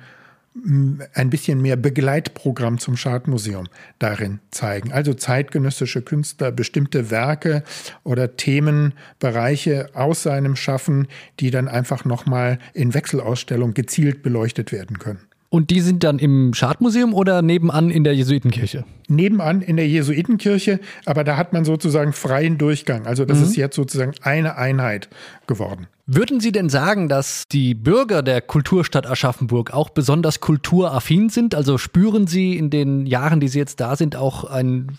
ein 0.55 1.31
bisschen 1.31 1.63
mehr 1.63 1.77
Begleitprogramm 1.77 2.79
zum 2.79 2.97
Schadmuseum 2.97 3.69
darin 3.99 4.41
zeigen. 4.51 4.93
Also 4.93 5.15
zeitgenössische 5.15 6.03
Künstler, 6.03 6.53
bestimmte 6.53 7.11
Werke 7.11 7.63
oder 8.05 8.37
Themenbereiche 8.37 9.89
aus 9.95 10.23
seinem 10.23 10.57
Schaffen, 10.57 11.09
die 11.41 11.51
dann 11.51 11.69
einfach 11.69 12.05
nochmal 12.05 12.59
in 12.75 12.93
Wechselausstellung 12.93 13.73
gezielt 13.73 14.23
beleuchtet 14.23 14.73
werden 14.73 14.99
können. 14.99 15.21
Und 15.49 15.69
die 15.69 15.81
sind 15.81 16.03
dann 16.03 16.19
im 16.19 16.55
Schadmuseum 16.55 17.13
oder 17.13 17.43
nebenan 17.43 17.91
in 17.91 18.05
der 18.05 18.15
Jesuitenkirche? 18.15 18.85
Nebenan 19.09 19.61
in 19.61 19.77
der 19.77 19.87
Jesuitenkirche, 19.87 20.81
aber 21.05 21.25
da 21.25 21.37
hat 21.37 21.53
man 21.53 21.67
sozusagen 21.67 22.15
freien 22.15 22.57
Durchgang. 22.57 23.07
Also 23.07 23.27
das 23.27 23.39
mhm. 23.39 23.45
ist 23.45 23.57
jetzt 23.57 23.77
sozusagen 23.77 24.13
eine 24.23 24.57
Einheit 24.57 25.11
geworden. 25.47 25.89
Würden 26.07 26.41
Sie 26.41 26.51
denn 26.51 26.69
sagen, 26.69 27.09
dass 27.09 27.45
die 27.51 27.75
Bürger 27.75 28.23
der 28.23 28.41
Kulturstadt 28.41 29.07
Aschaffenburg 29.07 29.73
auch 29.73 29.91
besonders 29.91 30.41
kulturaffin 30.41 31.29
sind? 31.29 31.55
Also 31.55 31.79
spüren 31.79 32.27
Sie 32.27 32.57
in 32.57 32.71
den 32.71 33.07
Jahren, 33.07 33.39
die 33.39 33.49
Sie 33.49 33.59
jetzt 33.59 33.79
da 33.81 33.95
sind, 33.95 34.17
auch 34.17 34.45
ein 34.45 34.99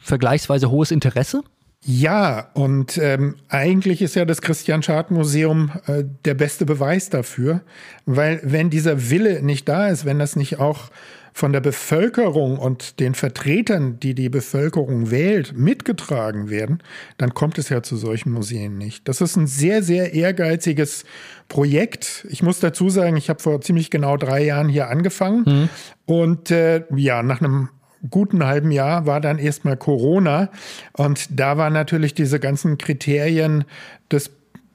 vergleichsweise 0.00 0.70
hohes 0.70 0.92
Interesse? 0.92 1.42
Ja, 1.86 2.50
und 2.54 2.96
ähm, 2.98 3.34
eigentlich 3.48 4.00
ist 4.00 4.14
ja 4.14 4.24
das 4.24 4.40
Christian 4.40 4.82
Schad 4.82 5.10
Museum 5.10 5.70
äh, 5.86 6.04
der 6.24 6.32
beste 6.34 6.64
Beweis 6.64 7.10
dafür, 7.10 7.60
weil 8.06 8.40
wenn 8.42 8.70
dieser 8.70 9.10
Wille 9.10 9.42
nicht 9.42 9.68
da 9.68 9.88
ist, 9.88 10.06
wenn 10.06 10.18
das 10.18 10.34
nicht 10.34 10.60
auch 10.60 10.88
von 11.36 11.52
der 11.52 11.60
Bevölkerung 11.60 12.58
und 12.58 13.00
den 13.00 13.16
Vertretern, 13.16 13.98
die 13.98 14.14
die 14.14 14.28
Bevölkerung 14.28 15.10
wählt, 15.10 15.52
mitgetragen 15.58 16.48
werden, 16.48 16.80
dann 17.18 17.34
kommt 17.34 17.58
es 17.58 17.68
ja 17.70 17.82
zu 17.82 17.96
solchen 17.96 18.30
Museen 18.30 18.78
nicht. 18.78 19.08
Das 19.08 19.20
ist 19.20 19.34
ein 19.34 19.48
sehr, 19.48 19.82
sehr 19.82 20.14
ehrgeiziges 20.14 21.04
Projekt. 21.48 22.24
Ich 22.30 22.44
muss 22.44 22.60
dazu 22.60 22.88
sagen, 22.88 23.16
ich 23.16 23.28
habe 23.28 23.42
vor 23.42 23.60
ziemlich 23.60 23.90
genau 23.90 24.16
drei 24.16 24.44
Jahren 24.44 24.68
hier 24.68 24.88
angefangen 24.88 25.42
mhm. 25.44 25.68
und 26.06 26.52
äh, 26.52 26.84
ja, 26.94 27.24
nach 27.24 27.40
einem 27.40 27.68
guten 28.08 28.46
halben 28.46 28.70
Jahr 28.70 29.06
war 29.06 29.20
dann 29.20 29.38
erstmal 29.38 29.76
Corona 29.76 30.50
und 30.92 31.26
da 31.30 31.56
waren 31.58 31.72
natürlich 31.72 32.14
diese 32.14 32.38
ganzen 32.38 32.78
Kriterien 32.78 33.64
des 34.12 34.30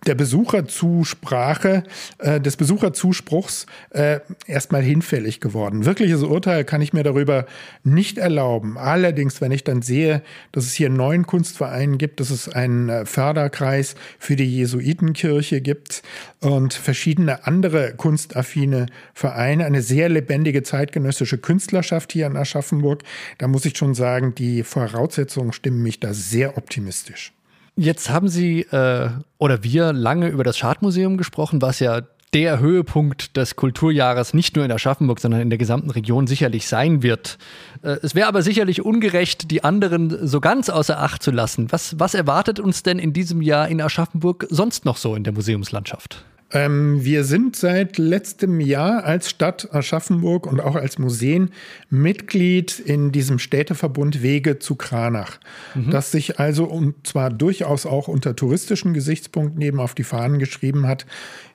der 0.06 0.16
Besucherzusprache, 0.16 1.84
äh, 2.20 2.40
des 2.40 2.58
Besucherzuspruchs 2.58 3.66
äh, 3.92 4.20
erstmal 4.48 4.82
hinfällig 4.82 5.40
geworden. 5.40 5.86
Wirkliches 5.86 6.24
Urteil 6.24 6.64
kann 6.64 6.82
ich 6.82 6.94
mir 6.94 7.04
darüber 7.04 7.46
nicht 7.84 8.18
erlauben. 8.18 8.78
Allerdings, 8.78 9.42
wenn 9.42 9.52
ich 9.52 9.64
dann 9.64 9.82
sehe, 9.82 10.22
dass 10.52 10.66
es 10.66 10.74
hier 10.74 10.90
neun 10.90 11.26
Kunstvereinen 11.26 11.98
gibt, 11.98 12.20
dass 12.20 12.30
es 12.30 12.50
einen 12.50 12.90
äh, 12.90 13.06
Förderkreis 13.06 13.96
für 14.18 14.36
die 14.36 14.58
Jesuitenkirche 14.58 15.62
gibt 15.62 16.02
und 16.40 16.74
verschiedene 16.74 17.46
andere 17.46 17.94
kunstaffine 17.96 18.88
Vereine, 19.14 19.66
eine 19.66 19.82
sehr 19.82 20.10
lebendige 20.10 20.64
zeitgenössische 20.64 21.38
Künstlerschaft 21.38 22.14
hier 22.14 22.28
in 22.28 22.38
Aschaffenburg, 22.38 23.04
da 23.38 23.48
muss 23.48 23.66
ich 23.66 23.78
schon 23.78 23.96
sagen, 23.96 24.34
die 24.36 24.64
Voraussetzungen 24.64 25.52
stimmen 25.52 25.84
mich 25.84 26.00
da 26.00 26.14
sehr 26.14 26.58
optimistisch. 26.58 27.34
Jetzt 27.82 28.10
haben 28.10 28.28
Sie 28.28 28.64
äh, 28.64 29.10
oder 29.38 29.64
wir 29.64 29.94
lange 29.94 30.28
über 30.28 30.44
das 30.44 30.58
Schadmuseum 30.58 31.16
gesprochen, 31.16 31.62
was 31.62 31.80
ja 31.80 32.02
der 32.34 32.60
Höhepunkt 32.60 33.38
des 33.38 33.56
Kulturjahres 33.56 34.34
nicht 34.34 34.58
nur 34.58 34.66
in 34.66 34.72
Aschaffenburg, 34.74 35.22
sondern 35.22 35.40
in 35.40 35.50
der 35.50 35.58
gesamten 35.58 35.90
Region 35.90 36.28
sicherlich 36.28 36.68
sein 36.68 37.04
wird. 37.04 37.38
Äh, 37.82 37.96
es 38.02 38.16
wäre 38.16 38.28
aber 38.28 38.42
sicherlich 38.42 38.84
ungerecht, 38.84 39.50
die 39.50 39.64
anderen 39.64 40.28
so 40.28 40.42
ganz 40.42 40.68
außer 40.68 41.00
Acht 41.00 41.24
zu 41.24 41.32
lassen. 41.32 41.72
Was, 41.72 41.98
was 41.98 42.16
erwartet 42.16 42.60
uns 42.60 42.84
denn 42.84 43.00
in 43.00 43.14
diesem 43.14 43.42
Jahr 43.42 43.70
in 43.70 43.80
Aschaffenburg 43.80 44.46
sonst 44.50 44.84
noch 44.84 44.98
so 44.98 45.16
in 45.16 45.24
der 45.24 45.32
Museumslandschaft? 45.32 46.26
Ähm, 46.52 47.04
wir 47.04 47.24
sind 47.24 47.56
seit 47.56 47.98
letztem 47.98 48.60
Jahr 48.60 49.04
als 49.04 49.30
Stadt 49.30 49.74
Aschaffenburg 49.74 50.48
und 50.48 50.60
auch 50.60 50.76
als 50.76 50.98
Museen 50.98 51.52
Mitglied 51.90 52.80
in 52.80 53.12
diesem 53.12 53.38
Städteverbund 53.38 54.24
Wege 54.24 54.58
zu 54.58 54.76
Kranach, 54.76 55.40
mhm. 55.76 55.92
das 55.92 56.12
sich 56.12 56.40
also 56.40 56.66
und 56.66 57.06
zwar 57.06 57.30
durchaus 57.30 57.86
auch 57.86 58.08
unter 58.08 58.36
touristischen 58.36 58.94
Gesichtspunkten 58.94 59.62
eben 59.62 59.80
auf 59.80 59.94
die 59.94 60.04
Fahnen 60.04 60.40
geschrieben 60.40 60.88
hat, 60.88 61.06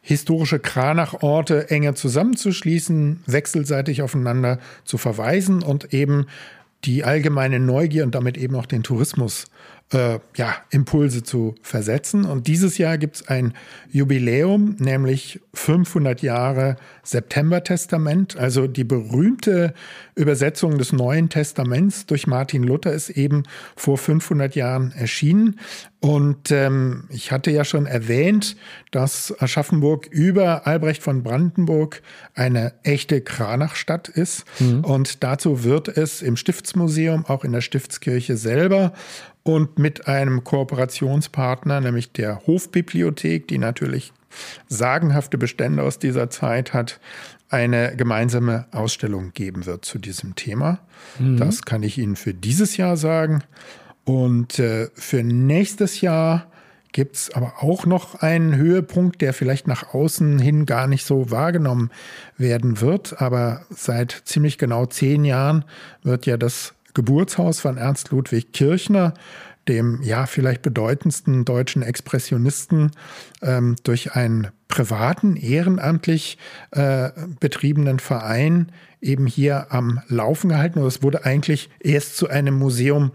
historische 0.01 0.61
Kranach-Orte 0.61 1.71
enger 1.71 1.95
zusammenzuschließen, 1.95 3.25
wechselseitig 3.27 4.03
aufeinander 4.03 4.59
zu 4.85 4.97
verweisen 4.99 5.63
und 5.63 5.93
eben 5.93 6.27
die 6.85 7.03
allgemeine 7.03 7.59
Neugier 7.59 8.05
und 8.05 8.15
damit 8.15 8.37
eben 8.37 8.55
auch 8.55 8.67
den 8.67 8.83
Tourismus 8.83 9.45
äh, 9.45 9.49
ja, 9.93 10.57
Impulse 10.71 11.23
zu 11.23 11.55
versetzen. 11.63 12.25
Und 12.25 12.49
dieses 12.49 12.79
Jahr 12.79 12.99
gibt 12.99 13.17
es 13.17 13.29
ein 13.29 13.55
Jubiläum, 13.91 14.75
nämlich 14.81 15.41
500 15.53 16.21
Jahre 16.21 16.77
September-Testament. 17.05 18.37
Also 18.37 18.67
die 18.67 18.83
berühmte 18.83 19.73
Übersetzung 20.17 20.79
des 20.79 20.93
Neuen 20.93 21.29
Testaments 21.29 22.07
durch 22.07 22.27
Martin 22.27 22.65
Luther 22.65 22.93
ist 22.93 23.11
eben 23.11 23.45
vor 23.77 23.97
500 23.97 24.57
Jahren 24.57 24.91
erschienen. 24.93 25.61
Und 26.01 26.51
ähm, 26.51 27.05
ich 27.11 27.31
hatte 27.31 27.51
ja 27.51 27.65
schon 27.65 27.87
erwähnt, 27.87 28.57
dass 28.91 29.35
Aschaffenburg 29.39 30.07
über 30.11 30.67
Albrecht 30.67 31.03
von 31.03 31.23
Brandenburg 31.23 32.03
eine 32.35 32.75
echte 32.83 33.21
Kranachstadt 33.21 34.09
ist. 34.09 34.45
Mhm. 34.59 34.85
Und 34.85 35.23
dazu 35.23 35.65
wird 35.65 35.89
es 35.89 36.21
im 36.21 36.37
Stiftsmuseum, 36.37 37.25
auch 37.27 37.45
in 37.45 37.53
der 37.53 37.61
Stiftskirche 37.61 38.37
selber 38.37 38.93
und 39.45 39.79
mit 39.79 40.09
einem 40.09 40.43
Kooperationspartner, 40.43 41.81
nämlich 41.81 42.11
der 42.13 42.47
Hofbibliothek, 42.47 43.47
die 43.47 43.59
natürlich 43.59 44.13
sagenhafte 44.69 45.39
Bestände 45.39 45.83
aus 45.83 45.99
dieser 45.99 46.31
Zeit 46.31 46.73
hat, 46.73 46.99
eine 47.51 47.95
gemeinsame 47.95 48.67
Ausstellung 48.73 49.33
geben 49.33 49.67
wird 49.67 49.85
zu 49.85 49.99
diesem 49.99 50.35
Thema. 50.35 50.81
Mhm. 51.19 51.37
Das 51.37 51.63
kann 51.63 51.83
ich 51.83 51.99
Ihnen 51.99 52.17
für 52.17 52.35
dieses 52.35 52.77
Jahr 52.77 52.97
sagen. 52.97 53.45
Und 54.05 54.59
äh, 54.59 54.89
für 54.95 55.23
nächstes 55.23 56.01
Jahr 56.01 56.51
gibt 56.93 57.17
es 57.17 57.31
aber 57.35 57.55
auch 57.61 57.87
noch 57.87 58.17
einen 58.17 58.57
Höhepunkt, 58.57 59.21
der 59.21 59.35
vielleicht 59.35 59.67
nach 59.67 59.95
außen 59.95 60.39
hin 60.39 60.65
gar 60.65 60.87
nicht 60.87 61.05
so 61.05 61.31
wahrgenommen 61.31 61.91
werden 62.39 62.81
wird. 62.81 63.21
Aber 63.21 63.67
seit 63.71 64.23
ziemlich 64.25 64.59
genau 64.59 64.87
zehn 64.87 65.25
Jahren 65.25 65.65
wird 66.03 66.25
ja 66.27 66.37
das 66.37 66.75
Geburtshaus 66.95 67.61
von 67.61 67.77
Ernst 67.77 68.11
Ludwig 68.11 68.53
Kirchner, 68.53 69.15
dem 69.69 70.01
ja 70.03 70.27
vielleicht 70.27 70.63
bedeutendsten 70.63 71.45
deutschen 71.45 71.83
Expressionisten, 71.83 72.91
ähm, 73.43 73.77
durch 73.83 74.15
einen 74.15 74.49
privaten, 74.69 75.37
ehrenamtlich 75.37 76.39
äh, 76.73 77.11
betriebenen 77.41 77.99
Verein 77.99 78.73
eben 79.01 79.27
hier 79.27 79.73
am 79.73 80.01
Laufen 80.09 80.49
gehalten. 80.51 80.81
Und 80.81 80.87
es 80.87 81.03
wurde 81.03 81.25
eigentlich 81.25 81.71
erst 81.81 82.17
zu 82.17 82.29
einem 82.29 82.55
Museum 82.55 83.13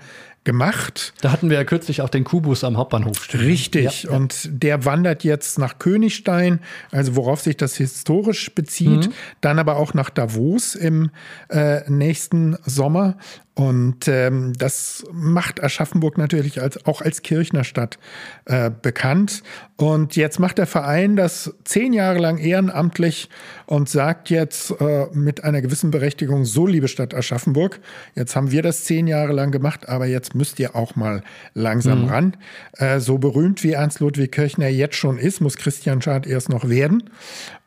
gemacht. 0.49 1.13
Da 1.21 1.31
hatten 1.31 1.51
wir 1.51 1.57
ja 1.57 1.63
kürzlich 1.63 2.01
auch 2.01 2.09
den 2.09 2.23
Kubus 2.23 2.63
am 2.63 2.75
Hauptbahnhof 2.75 3.23
stehen. 3.23 3.41
Richtig. 3.41 4.03
Ja, 4.05 4.09
ja. 4.09 4.15
Und 4.15 4.49
der 4.51 4.83
wandert 4.83 5.23
jetzt 5.23 5.59
nach 5.59 5.77
Königstein, 5.77 6.59
also 6.89 7.15
worauf 7.15 7.41
sich 7.41 7.55
das 7.55 7.75
historisch 7.75 8.55
bezieht, 8.55 9.09
mhm. 9.09 9.13
dann 9.41 9.59
aber 9.59 9.77
auch 9.77 9.93
nach 9.93 10.09
Davos 10.09 10.73
im 10.73 11.11
äh, 11.51 11.87
nächsten 11.87 12.57
Sommer. 12.65 13.17
Und 13.53 14.07
ähm, 14.07 14.53
das 14.57 15.05
macht 15.11 15.61
Aschaffenburg 15.61 16.17
natürlich 16.17 16.61
als, 16.61 16.85
auch 16.85 17.01
als 17.01 17.23
Kirchnerstadt 17.23 17.99
äh, 18.45 18.71
bekannt. 18.71 19.43
Und 19.75 20.15
jetzt 20.15 20.39
macht 20.39 20.57
der 20.57 20.65
Verein 20.65 21.17
das 21.17 21.53
zehn 21.65 21.91
Jahre 21.91 22.19
lang 22.19 22.37
ehrenamtlich 22.37 23.27
und 23.65 23.89
sagt 23.89 24.29
jetzt 24.29 24.71
äh, 24.79 25.07
mit 25.11 25.43
einer 25.43 25.61
gewissen 25.61 25.91
Berechtigung, 25.91 26.45
so 26.45 26.65
liebe 26.65 26.87
Stadt 26.87 27.13
Aschaffenburg, 27.13 27.81
jetzt 28.15 28.37
haben 28.37 28.49
wir 28.51 28.61
das 28.61 28.85
zehn 28.85 29.07
Jahre 29.07 29.33
lang 29.33 29.51
gemacht, 29.51 29.89
aber 29.89 30.05
jetzt 30.05 30.29
jetzt 30.29 30.35
müsst 30.39 30.59
ihr 30.59 30.75
auch 30.75 30.95
mal 30.95 31.21
langsam 31.53 32.03
mhm. 32.03 32.09
ran. 32.09 32.37
Äh, 32.77 32.99
so 32.99 33.19
berühmt 33.19 33.63
wie 33.63 33.73
Ernst 33.73 33.99
Ludwig 33.99 34.31
Kirchner 34.31 34.69
jetzt 34.69 34.95
schon 34.95 35.19
ist, 35.19 35.41
muss 35.41 35.57
Christian 35.57 36.01
Schad 36.01 36.25
erst 36.25 36.49
noch 36.49 36.67
werden. 36.67 37.03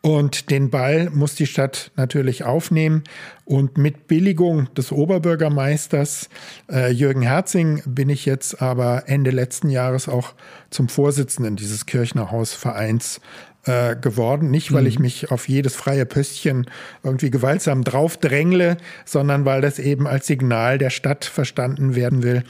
Und 0.00 0.50
den 0.50 0.70
Ball 0.70 1.10
muss 1.10 1.36
die 1.36 1.46
Stadt 1.46 1.92
natürlich 1.94 2.42
aufnehmen. 2.42 3.04
Und 3.44 3.78
mit 3.78 4.08
Billigung 4.08 4.72
des 4.74 4.90
Oberbürgermeisters 4.90 6.28
äh, 6.68 6.90
Jürgen 6.90 7.22
Herzing 7.22 7.82
bin 7.86 8.08
ich 8.08 8.26
jetzt 8.26 8.60
aber 8.60 9.04
Ende 9.06 9.30
letzten 9.30 9.70
Jahres 9.70 10.08
auch 10.08 10.34
zum 10.70 10.88
Vorsitzenden 10.88 11.54
dieses 11.54 11.86
Kirchnerhausvereins 11.86 13.20
äh, 13.64 13.96
geworden. 13.96 14.50
Nicht, 14.50 14.72
weil 14.72 14.86
ich 14.86 14.98
mhm. 14.98 15.02
mich 15.02 15.30
auf 15.30 15.48
jedes 15.48 15.76
freie 15.76 16.06
Pöstchen 16.06 16.66
irgendwie 17.02 17.30
gewaltsam 17.30 17.84
draufdrängle, 17.84 18.76
sondern 19.04 19.44
weil 19.44 19.60
das 19.60 19.78
eben 19.78 20.06
als 20.06 20.26
Signal 20.26 20.78
der 20.78 20.90
Stadt 20.90 21.24
verstanden 21.24 21.94
werden 21.94 22.22
will, 22.22 22.44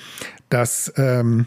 dass 0.49 0.93
ähm, 0.97 1.47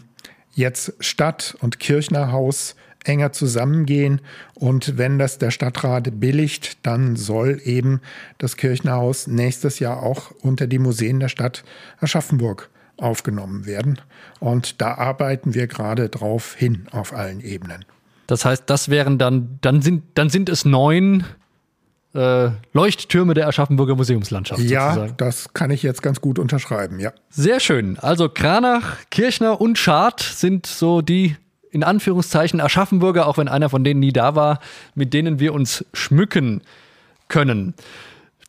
jetzt 0.52 0.94
Stadt 1.00 1.56
und 1.60 1.80
Kirchnerhaus 1.80 2.76
enger 3.04 3.32
zusammengehen. 3.32 4.20
Und 4.54 4.98
wenn 4.98 5.18
das 5.18 5.38
der 5.38 5.50
Stadtrat 5.50 6.20
billigt, 6.20 6.84
dann 6.84 7.16
soll 7.16 7.60
eben 7.64 8.00
das 8.38 8.56
Kirchenhaus 8.56 9.26
nächstes 9.26 9.78
Jahr 9.78 10.02
auch 10.02 10.32
unter 10.42 10.66
die 10.66 10.78
Museen 10.78 11.20
der 11.20 11.28
Stadt 11.28 11.64
Aschaffenburg 12.00 12.68
aufgenommen 12.98 13.66
werden. 13.66 14.00
Und 14.40 14.80
da 14.80 14.94
arbeiten 14.94 15.54
wir 15.54 15.66
gerade 15.66 16.08
drauf 16.08 16.54
hin 16.54 16.86
auf 16.90 17.12
allen 17.12 17.40
Ebenen. 17.40 17.84
Das 18.26 18.44
heißt, 18.44 18.64
das 18.66 18.88
wären 18.88 19.18
dann, 19.18 19.58
dann 19.60 19.82
sind, 19.82 20.02
dann 20.14 20.28
sind 20.30 20.48
es 20.48 20.64
neun 20.64 21.24
äh, 22.14 22.50
Leuchttürme 22.72 23.34
der 23.34 23.46
Aschaffenburger 23.46 23.94
Museumslandschaft. 23.94 24.60
Ja, 24.62 24.94
sozusagen. 24.94 25.16
das 25.18 25.52
kann 25.52 25.70
ich 25.70 25.82
jetzt 25.82 26.02
ganz 26.02 26.20
gut 26.20 26.38
unterschreiben, 26.38 26.98
ja. 26.98 27.12
Sehr 27.30 27.60
schön. 27.60 27.98
Also 27.98 28.28
Kranach, 28.28 28.96
Kirchner 29.10 29.60
und 29.60 29.78
Schad 29.78 30.20
sind 30.20 30.66
so 30.66 31.02
die 31.02 31.36
in 31.70 31.84
Anführungszeichen 31.84 32.60
Aschaffenburger, 32.60 33.26
auch 33.26 33.36
wenn 33.36 33.48
einer 33.48 33.68
von 33.68 33.84
denen 33.84 34.00
nie 34.00 34.12
da 34.12 34.34
war, 34.34 34.60
mit 34.94 35.12
denen 35.12 35.38
wir 35.40 35.52
uns 35.52 35.84
schmücken 35.92 36.62
können. 37.28 37.74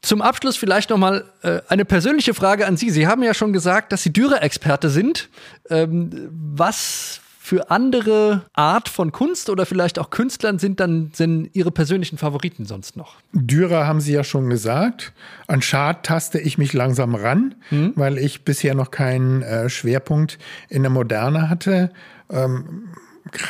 Zum 0.02 0.22
Abschluss 0.22 0.56
vielleicht 0.56 0.90
nochmal 0.90 1.26
äh, 1.42 1.60
eine 1.68 1.84
persönliche 1.84 2.34
Frage 2.34 2.68
an 2.68 2.78
Sie. 2.78 2.90
Sie 2.90 3.08
haben 3.08 3.24
ja 3.24 3.34
schon 3.34 3.52
gesagt, 3.52 3.92
dass 3.92 4.04
Sie 4.04 4.14
Dürer-Experte 4.14 4.90
sind. 4.90 5.28
Ähm, 5.70 6.30
was 6.32 7.20
für 7.48 7.72
andere 7.72 8.42
Art 8.52 8.90
von 8.90 9.14
Kunst 9.14 9.50
oder 9.50 9.66
vielleicht 9.66 10.00
auch 10.00 10.10
Künstlern 10.10 10.60
sind 10.60 10.82
dann 10.82 11.12
sind 11.14 11.50
Ihre 11.54 11.72
persönlichen 11.72 12.18
Favoriten 12.18 12.66
sonst 12.66 12.98
noch? 12.98 13.16
Dürer 13.32 13.88
haben 13.88 14.02
Sie 14.02 14.12
ja 14.12 14.26
schon 14.26 14.50
gesagt. 14.50 15.14
An 15.48 15.62
Schad 15.62 16.06
taste 16.06 16.40
ich 16.40 16.58
mich 16.58 16.74
langsam 16.74 17.16
ran, 17.16 17.56
mhm. 17.72 17.94
weil 17.96 18.18
ich 18.18 18.44
bisher 18.44 18.76
noch 18.76 18.92
keinen 18.92 19.44
äh, 19.44 19.70
Schwerpunkt 19.70 20.40
in 20.68 20.84
der 20.84 20.90
Moderne 20.90 21.50
hatte. 21.50 21.94
Ähm, 22.30 22.90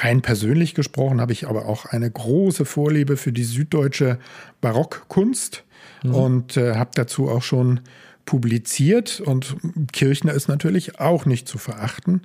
rein 0.03 0.21
persönlich 0.21 0.75
gesprochen 0.75 1.19
habe 1.19 1.33
ich 1.33 1.47
aber 1.47 1.65
auch 1.65 1.87
eine 1.87 2.11
große 2.11 2.65
Vorliebe 2.65 3.17
für 3.17 3.33
die 3.33 3.45
süddeutsche 3.45 4.19
Barockkunst 4.61 5.63
mhm. 6.03 6.13
und 6.13 6.57
äh, 6.57 6.75
habe 6.75 6.91
dazu 6.93 7.29
auch 7.29 7.41
schon 7.41 7.79
publiziert 8.27 9.19
und 9.21 9.55
Kirchner 9.91 10.33
ist 10.33 10.47
natürlich 10.47 10.99
auch 10.99 11.25
nicht 11.25 11.47
zu 11.47 11.57
verachten. 11.57 12.21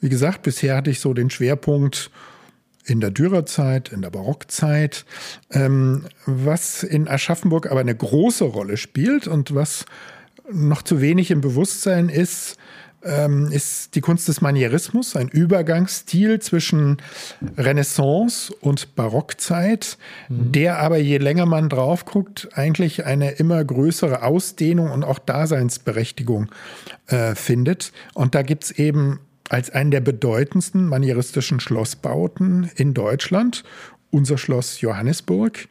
Wie 0.00 0.10
gesagt, 0.10 0.42
bisher 0.42 0.76
hatte 0.76 0.90
ich 0.90 1.00
so 1.00 1.14
den 1.14 1.30
Schwerpunkt 1.30 2.10
in 2.84 3.00
der 3.00 3.10
Dürerzeit, 3.10 3.90
in 3.90 4.02
der 4.02 4.10
Barockzeit, 4.10 5.06
ähm, 5.50 6.04
was 6.26 6.82
in 6.82 7.08
Aschaffenburg 7.08 7.70
aber 7.70 7.80
eine 7.80 7.94
große 7.94 8.44
Rolle 8.44 8.76
spielt 8.76 9.26
und 9.26 9.54
was 9.54 9.86
noch 10.52 10.82
zu 10.82 11.00
wenig 11.00 11.30
im 11.30 11.40
Bewusstsein 11.40 12.08
ist, 12.08 12.56
ähm, 13.06 13.50
ist 13.50 13.94
die 13.94 14.00
Kunst 14.00 14.28
des 14.28 14.40
Manierismus, 14.40 15.16
ein 15.16 15.28
Übergangsstil 15.28 16.40
zwischen 16.40 16.98
Renaissance 17.56 18.52
und 18.60 18.94
Barockzeit, 18.96 19.98
mhm. 20.28 20.52
der 20.52 20.78
aber 20.78 20.98
je 20.98 21.18
länger 21.18 21.46
man 21.46 21.68
drauf 21.68 22.04
guckt, 22.04 22.48
eigentlich 22.54 23.06
eine 23.06 23.32
immer 23.32 23.64
größere 23.64 24.22
Ausdehnung 24.22 24.90
und 24.90 25.04
auch 25.04 25.18
Daseinsberechtigung 25.18 26.50
äh, 27.06 27.34
findet. 27.34 27.92
Und 28.14 28.34
da 28.34 28.42
gibt 28.42 28.64
es 28.64 28.70
eben 28.72 29.20
als 29.48 29.70
einen 29.70 29.92
der 29.92 30.00
bedeutendsten 30.00 30.86
manieristischen 30.86 31.60
Schlossbauten 31.60 32.70
in 32.74 32.94
Deutschland 32.94 33.62
unser 34.10 34.38
Schloss 34.38 34.80
Johannesburg, 34.80 35.68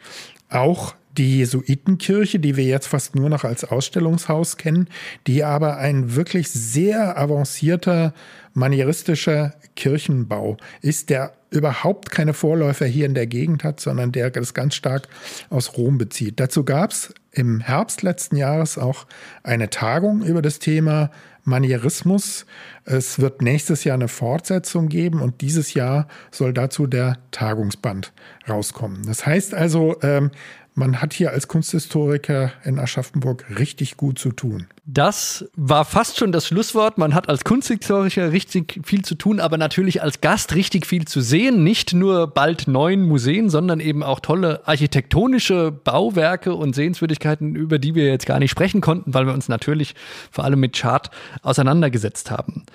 auch 0.50 0.96
die 1.18 1.38
Jesuitenkirche, 1.40 2.40
die 2.40 2.56
wir 2.58 2.66
jetzt 2.66 2.88
fast 2.88 3.16
nur 3.16 3.30
noch 3.30 3.44
als 3.44 3.64
Ausstellungshaus 3.64 4.58
kennen, 4.58 4.88
die 5.28 5.44
aber 5.44 5.78
ein 5.78 6.16
wirklich 6.16 6.50
sehr 6.50 7.18
avancierter 7.18 8.14
manieristischer 8.54 9.54
Kirchenbau 9.76 10.58
ist, 10.82 11.10
der 11.10 11.34
überhaupt 11.50 12.12
keine 12.12 12.34
Vorläufer 12.34 12.86
hier 12.86 13.06
in 13.06 13.14
der 13.14 13.28
Gegend 13.28 13.64
hat, 13.64 13.80
sondern 13.80 14.12
der 14.12 14.30
das 14.30 14.54
ganz 14.54 14.76
stark 14.76 15.08
aus 15.50 15.78
Rom 15.78 15.98
bezieht. 15.98 16.40
Dazu 16.40 16.64
gab 16.64 16.92
es 16.92 17.14
im 17.32 17.62
Herbst 17.62 18.02
letzten 18.02 18.36
Jahres 18.36 18.78
auch 18.78 19.06
eine 19.44 19.70
Tagung 19.70 20.24
über 20.24 20.42
das 20.42 20.60
Thema 20.60 21.12
Manierismus. 21.44 22.46
Es 22.86 23.20
wird 23.20 23.42
nächstes 23.42 23.84
Jahr 23.84 23.96
eine 23.96 24.08
Fortsetzung 24.08 24.90
geben 24.90 25.22
und 25.22 25.42
dieses 25.42 25.74
Jahr 25.74 26.08
soll 26.32 26.54
dazu 26.54 26.88
der 26.88 27.20
Tagungsband 27.32 28.14
rauskommen. 28.50 29.04
Das 29.06 29.26
heißt 29.26 29.54
also, 29.54 29.98
ähm, 30.02 30.32
man 30.76 31.02
hat 31.02 31.14
hier 31.14 31.32
als 31.32 31.48
Kunsthistoriker 31.48 32.52
in 32.66 32.80
Aschaffenburg 32.80 33.46
richtig 33.58 33.96
gut 33.96 34.20
zu 34.20 34.32
tun. 34.32 34.68
Das 34.86 35.50
war 35.56 35.86
fast 35.86 36.18
schon 36.18 36.34
das 36.34 36.48
Schlusswort. 36.48 36.98
Man 36.98 37.16
hat 37.16 37.30
als 37.30 37.46
Kunsthistoriker 37.46 38.34
richtig 38.34 38.82
viel 38.84 39.04
zu 39.04 39.16
tun, 39.16 39.40
aber 39.40 39.58
natürlich 39.58 40.04
als 40.04 40.20
Gast 40.20 40.54
richtig 40.54 40.86
viel 40.86 41.06
zu 41.06 41.22
sehen. 41.22 41.64
Nicht 41.64 41.94
nur 41.94 42.28
bald 42.28 42.68
neun 42.68 43.04
Museen, 43.08 43.50
sondern 43.50 43.80
eben 43.80 44.04
auch 44.04 44.20
tolle 44.20 44.68
architektonische 44.68 45.72
Bauwerke 45.72 46.54
und 46.54 46.76
Sehenswürdigkeiten, 46.76 47.56
über 47.56 47.80
die 47.80 47.96
wir 47.96 48.08
jetzt 48.08 48.26
gar 48.26 48.40
nicht 48.40 48.52
sprechen 48.52 48.82
konnten, 48.82 49.14
weil 49.14 49.26
wir 49.26 49.34
uns 49.34 49.48
natürlich 49.48 49.96
vor 50.30 50.44
allem 50.44 50.60
mit 50.60 50.74
Chart 50.74 51.10
auseinandergesetzt 51.42 52.30
haben. 52.32 52.66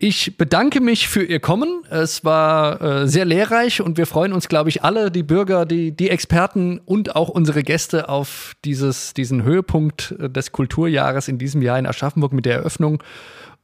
Ich 0.00 0.36
bedanke 0.36 0.80
mich 0.80 1.08
für 1.08 1.24
Ihr 1.24 1.40
Kommen. 1.40 1.82
Es 1.90 2.24
war 2.24 2.80
äh, 2.80 3.08
sehr 3.08 3.24
lehrreich 3.24 3.80
und 3.80 3.98
wir 3.98 4.06
freuen 4.06 4.32
uns, 4.32 4.48
glaube 4.48 4.68
ich, 4.68 4.84
alle, 4.84 5.10
die 5.10 5.24
Bürger, 5.24 5.66
die, 5.66 5.90
die 5.90 6.08
Experten 6.08 6.78
und 6.84 7.16
auch 7.16 7.28
unsere 7.28 7.64
Gäste 7.64 8.08
auf 8.08 8.54
dieses, 8.64 9.12
diesen 9.12 9.42
Höhepunkt 9.42 10.14
äh, 10.20 10.30
des 10.30 10.52
Kulturjahres 10.52 11.26
in 11.26 11.38
diesem 11.38 11.62
Jahr 11.62 11.80
in 11.80 11.86
Aschaffenburg 11.86 12.32
mit 12.32 12.46
der 12.46 12.58
Eröffnung. 12.58 13.02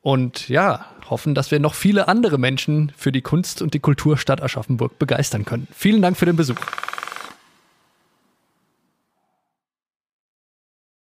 Und 0.01 0.49
ja, 0.49 0.87
hoffen, 1.09 1.37
dass 1.37 1.53
wir 1.53 1.61
noch 1.61 1.75
viele 1.75 2.09
andere 2.09 2.37
Menschen 2.37 2.91
für 2.97 3.13
die 3.13 3.23
Kunst 3.23 3.63
und 3.63 3.73
die 3.73 3.81
Kulturstadt 3.81 4.43
Aschaffenburg 4.43 4.99
begeistern 4.99 5.45
können. 5.45 5.69
Vielen 5.73 6.03
Dank 6.03 6.17
für 6.17 6.27
den 6.27 6.35
Besuch. 6.35 6.59